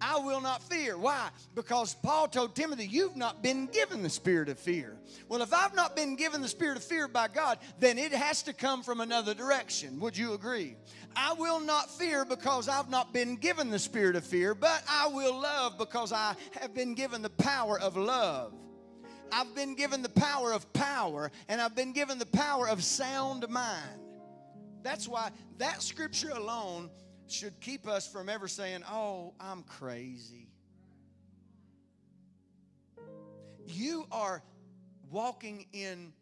I 0.00 0.18
will 0.18 0.40
not 0.40 0.62
fear. 0.62 0.96
Why? 0.96 1.30
Because 1.54 1.94
Paul 1.94 2.28
told 2.28 2.54
Timothy, 2.54 2.86
You've 2.86 3.16
not 3.16 3.42
been 3.42 3.66
given 3.66 4.02
the 4.02 4.10
spirit 4.10 4.48
of 4.48 4.58
fear. 4.58 4.96
Well, 5.28 5.42
if 5.42 5.52
I've 5.52 5.74
not 5.74 5.96
been 5.96 6.16
given 6.16 6.40
the 6.40 6.48
spirit 6.48 6.76
of 6.76 6.84
fear 6.84 7.08
by 7.08 7.28
God, 7.28 7.58
then 7.78 7.98
it 7.98 8.12
has 8.12 8.42
to 8.44 8.52
come 8.52 8.82
from 8.82 9.00
another 9.00 9.34
direction. 9.34 9.98
Would 10.00 10.16
you 10.16 10.34
agree? 10.34 10.76
I 11.16 11.32
will 11.32 11.60
not 11.60 11.90
fear 11.90 12.24
because 12.24 12.68
I've 12.68 12.90
not 12.90 13.12
been 13.12 13.36
given 13.36 13.70
the 13.70 13.78
spirit 13.78 14.16
of 14.16 14.24
fear, 14.24 14.54
but 14.54 14.82
I 14.88 15.08
will 15.08 15.40
love 15.40 15.78
because 15.78 16.12
I 16.12 16.34
have 16.60 16.74
been 16.74 16.94
given 16.94 17.22
the 17.22 17.30
power 17.30 17.78
of 17.78 17.96
love. 17.96 18.52
I've 19.32 19.54
been 19.54 19.74
given 19.74 20.02
the 20.02 20.08
power 20.08 20.52
of 20.52 20.72
power, 20.72 21.30
and 21.48 21.60
I've 21.60 21.74
been 21.74 21.92
given 21.92 22.18
the 22.18 22.26
power 22.26 22.68
of 22.68 22.82
sound 22.82 23.46
mind. 23.48 24.00
That's 24.82 25.08
why 25.08 25.30
that 25.58 25.82
scripture 25.82 26.30
alone 26.30 26.88
should 27.30 27.60
keep 27.60 27.86
us 27.86 28.06
from 28.06 28.28
ever 28.28 28.48
saying, 28.48 28.82
Oh, 28.90 29.34
I'm 29.40 29.62
crazy. 29.62 30.48
You 33.66 34.06
are 34.10 34.42
walking 35.10 35.66
in 35.72 36.12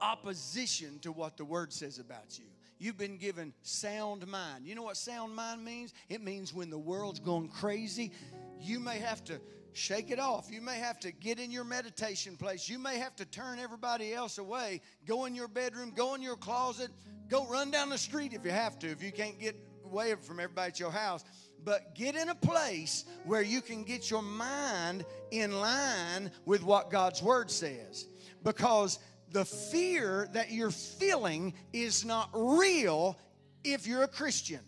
opposition 0.00 0.98
to 1.00 1.12
what 1.12 1.36
the 1.36 1.44
word 1.44 1.72
says 1.72 1.98
about 1.98 2.38
you. 2.38 2.44
You've 2.78 2.98
been 2.98 3.16
given 3.16 3.54
sound 3.62 4.26
mind. 4.26 4.66
You 4.66 4.74
know 4.74 4.82
what 4.82 4.96
sound 4.96 5.34
mind 5.34 5.64
means? 5.64 5.94
It 6.08 6.22
means 6.22 6.52
when 6.52 6.70
the 6.70 6.78
world's 6.78 7.20
going 7.20 7.48
crazy, 7.48 8.12
you 8.60 8.78
may 8.80 8.98
have 8.98 9.24
to 9.24 9.40
shake 9.72 10.10
it 10.10 10.18
off. 10.18 10.50
You 10.50 10.60
may 10.60 10.78
have 10.78 10.98
to 11.00 11.12
get 11.12 11.38
in 11.38 11.50
your 11.50 11.64
meditation 11.64 12.36
place. 12.36 12.68
You 12.68 12.78
may 12.78 12.98
have 12.98 13.16
to 13.16 13.24
turn 13.24 13.58
everybody 13.58 14.12
else 14.12 14.38
away. 14.38 14.80
Go 15.06 15.24
in 15.24 15.34
your 15.34 15.48
bedroom, 15.48 15.92
go 15.94 16.14
in 16.14 16.22
your 16.22 16.36
closet, 16.36 16.90
go 17.28 17.46
run 17.46 17.70
down 17.70 17.90
the 17.90 17.98
street 17.98 18.32
if 18.34 18.44
you 18.44 18.50
have 18.50 18.78
to, 18.80 18.88
if 18.88 19.02
you 19.02 19.12
can't 19.12 19.38
get 19.38 19.56
away 19.94 20.14
from 20.20 20.40
everybody 20.40 20.68
at 20.68 20.80
your 20.80 20.90
house. 20.90 21.24
But 21.64 21.94
get 21.94 22.16
in 22.16 22.28
a 22.28 22.34
place 22.34 23.04
where 23.24 23.42
you 23.42 23.62
can 23.62 23.84
get 23.84 24.10
your 24.10 24.22
mind 24.22 25.04
in 25.30 25.52
line 25.60 26.32
with 26.44 26.64
what 26.64 26.90
God's 26.90 27.22
Word 27.22 27.50
says. 27.50 28.06
Because 28.42 28.98
the 29.30 29.44
fear 29.44 30.28
that 30.32 30.50
you're 30.50 30.72
feeling 30.72 31.54
is 31.72 32.04
not 32.04 32.28
real 32.34 33.16
if 33.62 33.86
you're 33.86 34.02
a 34.02 34.08
Christian. 34.08 34.60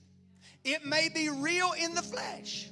It 0.65 0.85
may 0.85 1.09
be 1.13 1.29
real 1.29 1.73
in 1.73 1.95
the 1.95 2.03
flesh. 2.03 2.71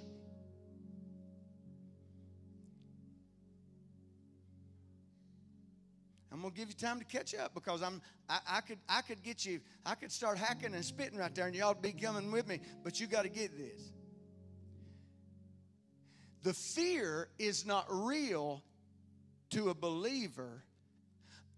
I'm 6.34 6.42
gonna 6.42 6.52
give 6.52 6.68
you 6.68 6.74
time 6.74 6.98
to 6.98 7.04
catch 7.04 7.32
up 7.32 7.54
because 7.54 7.80
I'm 7.80 8.02
I, 8.28 8.40
I, 8.48 8.60
could 8.60 8.78
I 8.88 9.02
could 9.02 9.22
get 9.22 9.46
you 9.46 9.60
I 9.86 9.94
could 9.94 10.10
start 10.10 10.36
hacking 10.36 10.74
and 10.74 10.84
spitting 10.84 11.16
right 11.16 11.32
there 11.32 11.46
and 11.46 11.54
y'all 11.54 11.74
be 11.74 11.92
coming 11.92 12.32
with 12.32 12.48
me, 12.48 12.58
but 12.82 12.98
you 12.98 13.06
got 13.06 13.22
to 13.22 13.28
get 13.28 13.56
this. 13.56 13.80
The 16.42 16.52
fear 16.52 17.28
is 17.38 17.64
not 17.64 17.86
real 17.88 18.64
to 19.50 19.70
a 19.70 19.74
believer 19.74 20.64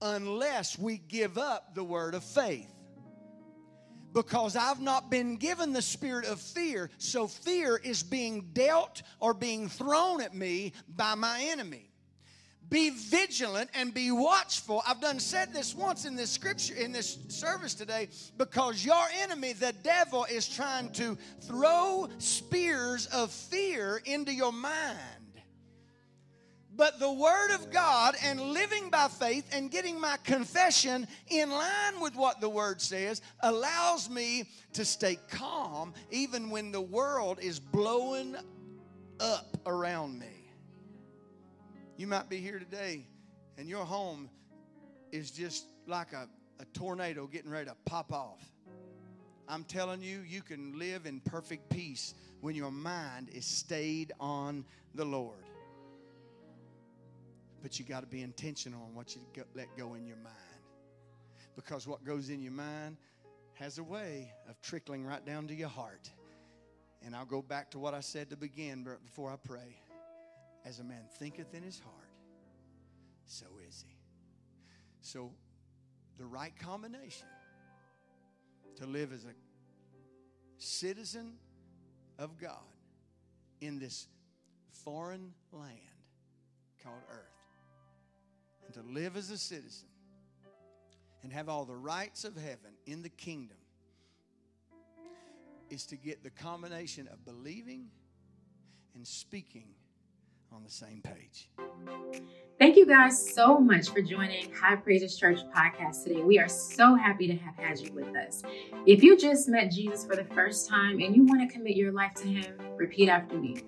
unless 0.03 0.79
we 0.79 0.99
give 0.99 1.39
up 1.39 1.75
the 1.75 1.83
word 1.83 2.15
of 2.15 2.23
faith. 2.23 2.71
Because 4.13 4.57
I've 4.57 4.81
not 4.81 5.11
been 5.11 5.37
given 5.37 5.73
the 5.73 5.81
spirit 5.81 6.27
of 6.27 6.39
fear, 6.39 6.91
so 6.99 7.27
fear 7.27 7.81
is 7.83 8.03
being 8.03 8.51
dealt 8.53 9.03
or 9.21 9.33
being 9.33 9.71
thrown 9.71 10.21
at 10.21 10.35
me 10.35 10.75
by 10.87 11.15
my 11.15 11.47
enemy 11.49 11.91
be 12.69 12.91
vigilant 12.91 13.71
and 13.75 13.95
be 13.95 14.11
watchful. 14.11 14.83
I've 14.87 15.01
done 15.01 15.21
said 15.21 15.53
this 15.53 15.75
once 15.75 16.05
in 16.05 16.17
this 16.17 16.31
scripture, 16.31 16.75
in 16.75 16.93
this 16.93 17.19
service 17.29 17.75
today, 17.75 18.09
because 18.37 18.85
your 18.85 19.05
enemy, 19.23 19.53
the 19.53 19.73
devil, 19.85 20.27
is 20.31 20.49
trying 20.49 20.91
to 20.93 21.17
throw 21.43 22.09
spears 22.19 23.07
of 23.07 23.31
fear 23.31 24.03
into 24.05 24.33
your 24.33 24.53
mind. 24.53 24.99
But 26.75 26.99
the 26.99 27.11
Word 27.11 27.55
of 27.55 27.71
God 27.71 28.17
and 28.23 28.39
living 28.39 28.91
by 28.91 29.09
faith 29.09 29.49
and 29.53 29.71
getting 29.71 29.99
my 29.99 30.19
confession 30.25 31.07
in 31.29 31.51
line 31.51 32.01
with 32.01 32.15
what 32.17 32.41
the 32.41 32.51
Word 32.51 32.83
says 32.83 33.23
allows 33.41 34.11
me 34.11 34.45
to 34.75 34.85
stay 34.85 35.19
calm 35.31 35.95
even 36.11 36.51
when 36.51 36.73
the 36.73 36.81
world 36.81 37.39
is 37.41 37.59
blowing 37.59 38.37
up 39.21 39.57
around 39.65 40.19
me. 40.19 40.36
You 41.97 42.07
might 42.07 42.29
be 42.29 42.37
here 42.39 42.59
today 42.59 43.07
and 43.57 43.69
your 43.69 43.87
home 43.87 44.29
is 45.13 45.31
just 45.31 45.65
like 45.87 46.13
a, 46.13 46.29
a 46.61 46.65
tornado 46.75 47.27
getting 47.27 47.51
ready 47.51 47.71
to 47.71 47.77
pop 47.87 48.13
off. 48.13 48.43
I'm 49.49 49.65
telling 49.65 50.03
you, 50.03 50.21
you 50.27 50.43
can 50.43 50.79
live 50.79 51.07
in 51.07 51.21
perfect 51.21 51.71
peace 51.71 52.15
when 52.43 52.55
your 52.55 52.71
mind 52.71 53.31
is 53.33 53.47
stayed 53.47 54.13
on 54.21 54.67
the 54.95 55.07
Lord. 55.07 55.39
But 57.63 57.79
you 57.79 57.85
got 57.87 58.01
to 58.01 58.07
be 58.07 58.21
intentional 58.21 58.83
on 58.83 58.95
what 58.95 59.17
you 59.17 59.23
let 59.55 59.75
go 59.79 59.95
in 59.95 60.07
your 60.07 60.19
mind. 60.19 60.37
Because 61.55 61.87
what 61.87 62.05
goes 62.05 62.29
in 62.29 62.43
your 62.43 62.53
mind 62.53 62.99
has 63.55 63.79
a 63.79 63.83
way 63.83 64.31
of 64.51 64.61
trickling 64.61 65.07
right 65.07 65.25
down 65.25 65.47
to 65.49 65.55
your 65.55 65.71
heart. 65.71 66.11
And 67.03 67.17
I'll 67.17 67.25
go 67.25 67.41
back 67.41 67.71
to 67.71 67.79
what 67.79 67.95
I 67.95 68.01
said 68.01 68.29
to 68.31 68.37
begin 68.37 68.87
before 69.03 69.31
I 69.31 69.37
pray. 69.37 69.79
As 70.67 70.81
a 70.81 70.85
man 70.85 71.05
thinketh 71.21 71.55
in 71.55 71.63
his 71.63 71.79
heart, 71.79 72.11
so 73.25 73.47
is 73.69 73.85
he. 73.87 73.95
So, 75.01 75.31
the 76.19 76.27
right 76.27 76.53
combination 76.59 77.29
to 78.75 78.87
live 78.87 79.13
as 79.13 79.25
a 79.25 79.35
citizen 80.59 81.35
of 82.19 82.37
God 82.37 82.59
in 83.61 83.79
this 83.79 84.09
foreign 84.85 85.33
land 85.53 85.71
called 86.83 87.03
earth, 87.13 87.45
and 88.65 88.75
to 88.75 88.83
live 88.93 89.17
as 89.17 89.31
a 89.31 89.39
citizen 89.39 89.89
and 91.23 91.33
have 91.33 91.49
all 91.49 91.65
the 91.65 91.77
rights 91.77 92.25
of 92.25 92.35
heaven 92.35 92.73
in 92.87 93.03
the 93.03 93.09
kingdom 93.09 93.57
is 95.71 95.87
to 95.87 95.97
get 95.97 96.25
the 96.25 96.31
combination 96.31 97.09
of 97.09 97.25
believing 97.25 97.87
and 98.97 99.07
speaking 99.07 99.69
on 100.53 100.63
the 100.63 100.71
same 100.71 101.03
page. 101.03 101.51
Thank 102.59 102.77
you 102.77 102.87
guys 102.87 103.35
so 103.35 103.59
much 103.59 103.91
for 103.91 104.01
joining 104.01 104.53
High 104.53 104.77
Praises 104.77 105.19
Church 105.19 105.41
podcast 105.55 106.05
today. 106.05 106.23
We 106.23 106.39
are 106.39 106.49
so 106.49 106.95
happy 106.95 107.27
to 107.27 107.37
have 107.37 107.55
had 107.57 107.79
you 107.81 107.93
with 107.93 108.17
us. 108.17 108.43
If 108.87 109.03
you 109.03 109.17
just 109.17 109.49
met 109.49 109.71
Jesus 109.71 110.07
for 110.07 110.17
the 110.17 110.25
first 110.25 110.69
time 110.69 111.01
and 111.01 111.15
you 111.15 111.25
want 111.25 111.47
to 111.47 111.55
commit 111.55 111.77
your 111.77 111.93
life 111.93 112.15
to 112.15 112.27
Him, 112.27 112.59
repeat 112.77 113.09
after 113.09 113.37
me 113.37 113.63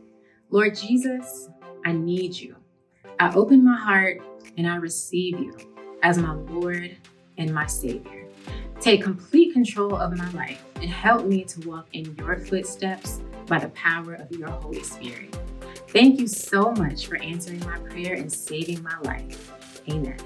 Lord 0.50 0.74
Jesus, 0.74 1.50
I 1.84 1.92
need 1.92 2.34
you. 2.34 2.56
I 3.20 3.34
open 3.34 3.62
my 3.62 3.76
heart 3.76 4.22
and 4.56 4.66
I 4.66 4.76
receive 4.76 5.38
you 5.38 5.54
as 6.02 6.16
my 6.18 6.32
Lord 6.32 6.96
and 7.36 7.52
my 7.52 7.66
Savior. 7.66 8.26
Take 8.80 9.02
complete 9.02 9.52
control 9.52 9.96
of 9.96 10.16
my 10.16 10.30
life 10.30 10.64
and 10.76 10.88
help 10.88 11.26
me 11.26 11.44
to 11.44 11.68
walk 11.68 11.88
in 11.92 12.14
your 12.16 12.38
footsteps 12.38 13.20
by 13.46 13.58
the 13.58 13.68
power 13.70 14.14
of 14.14 14.30
your 14.30 14.48
Holy 14.48 14.82
Spirit. 14.82 15.36
Thank 15.88 16.20
you 16.20 16.26
so 16.26 16.72
much 16.72 17.06
for 17.06 17.16
answering 17.16 17.60
my 17.60 17.78
prayer 17.78 18.14
and 18.14 18.30
saving 18.30 18.82
my 18.82 18.98
life. 19.00 19.52
Amen. 19.88 20.16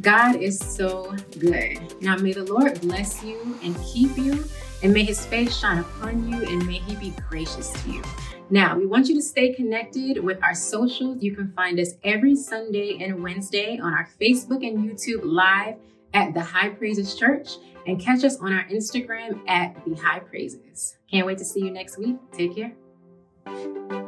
God 0.00 0.36
is 0.36 0.58
so 0.58 1.14
good. 1.38 2.02
Now, 2.02 2.16
may 2.16 2.32
the 2.32 2.44
Lord 2.44 2.80
bless 2.82 3.24
you 3.24 3.58
and 3.62 3.74
keep 3.82 4.16
you, 4.18 4.44
and 4.82 4.92
may 4.92 5.04
his 5.04 5.24
face 5.24 5.56
shine 5.56 5.78
upon 5.78 6.30
you, 6.30 6.42
and 6.44 6.66
may 6.66 6.78
he 6.80 6.96
be 6.96 7.14
gracious 7.28 7.70
to 7.70 7.90
you. 7.90 8.02
Now, 8.50 8.76
we 8.76 8.86
want 8.86 9.08
you 9.08 9.14
to 9.14 9.22
stay 9.22 9.54
connected 9.54 10.22
with 10.22 10.42
our 10.42 10.54
socials. 10.54 11.22
You 11.22 11.34
can 11.34 11.50
find 11.52 11.80
us 11.80 11.94
every 12.04 12.36
Sunday 12.36 12.98
and 13.00 13.22
Wednesday 13.22 13.78
on 13.78 13.92
our 13.92 14.08
Facebook 14.20 14.66
and 14.66 14.78
YouTube 14.78 15.22
live 15.24 15.76
at 16.14 16.34
the 16.34 16.42
High 16.42 16.68
Praises 16.68 17.16
Church 17.16 17.56
and 17.86 17.98
catch 17.98 18.22
us 18.22 18.36
on 18.38 18.52
our 18.52 18.64
Instagram 18.64 19.40
at 19.48 19.82
the 19.84 19.94
High 19.94 20.20
Praises. 20.20 20.96
Can't 21.10 21.26
wait 21.26 21.38
to 21.38 21.44
see 21.44 21.60
you 21.60 21.70
next 21.70 21.98
week. 21.98 22.16
Take 22.32 22.54
care. 22.54 24.05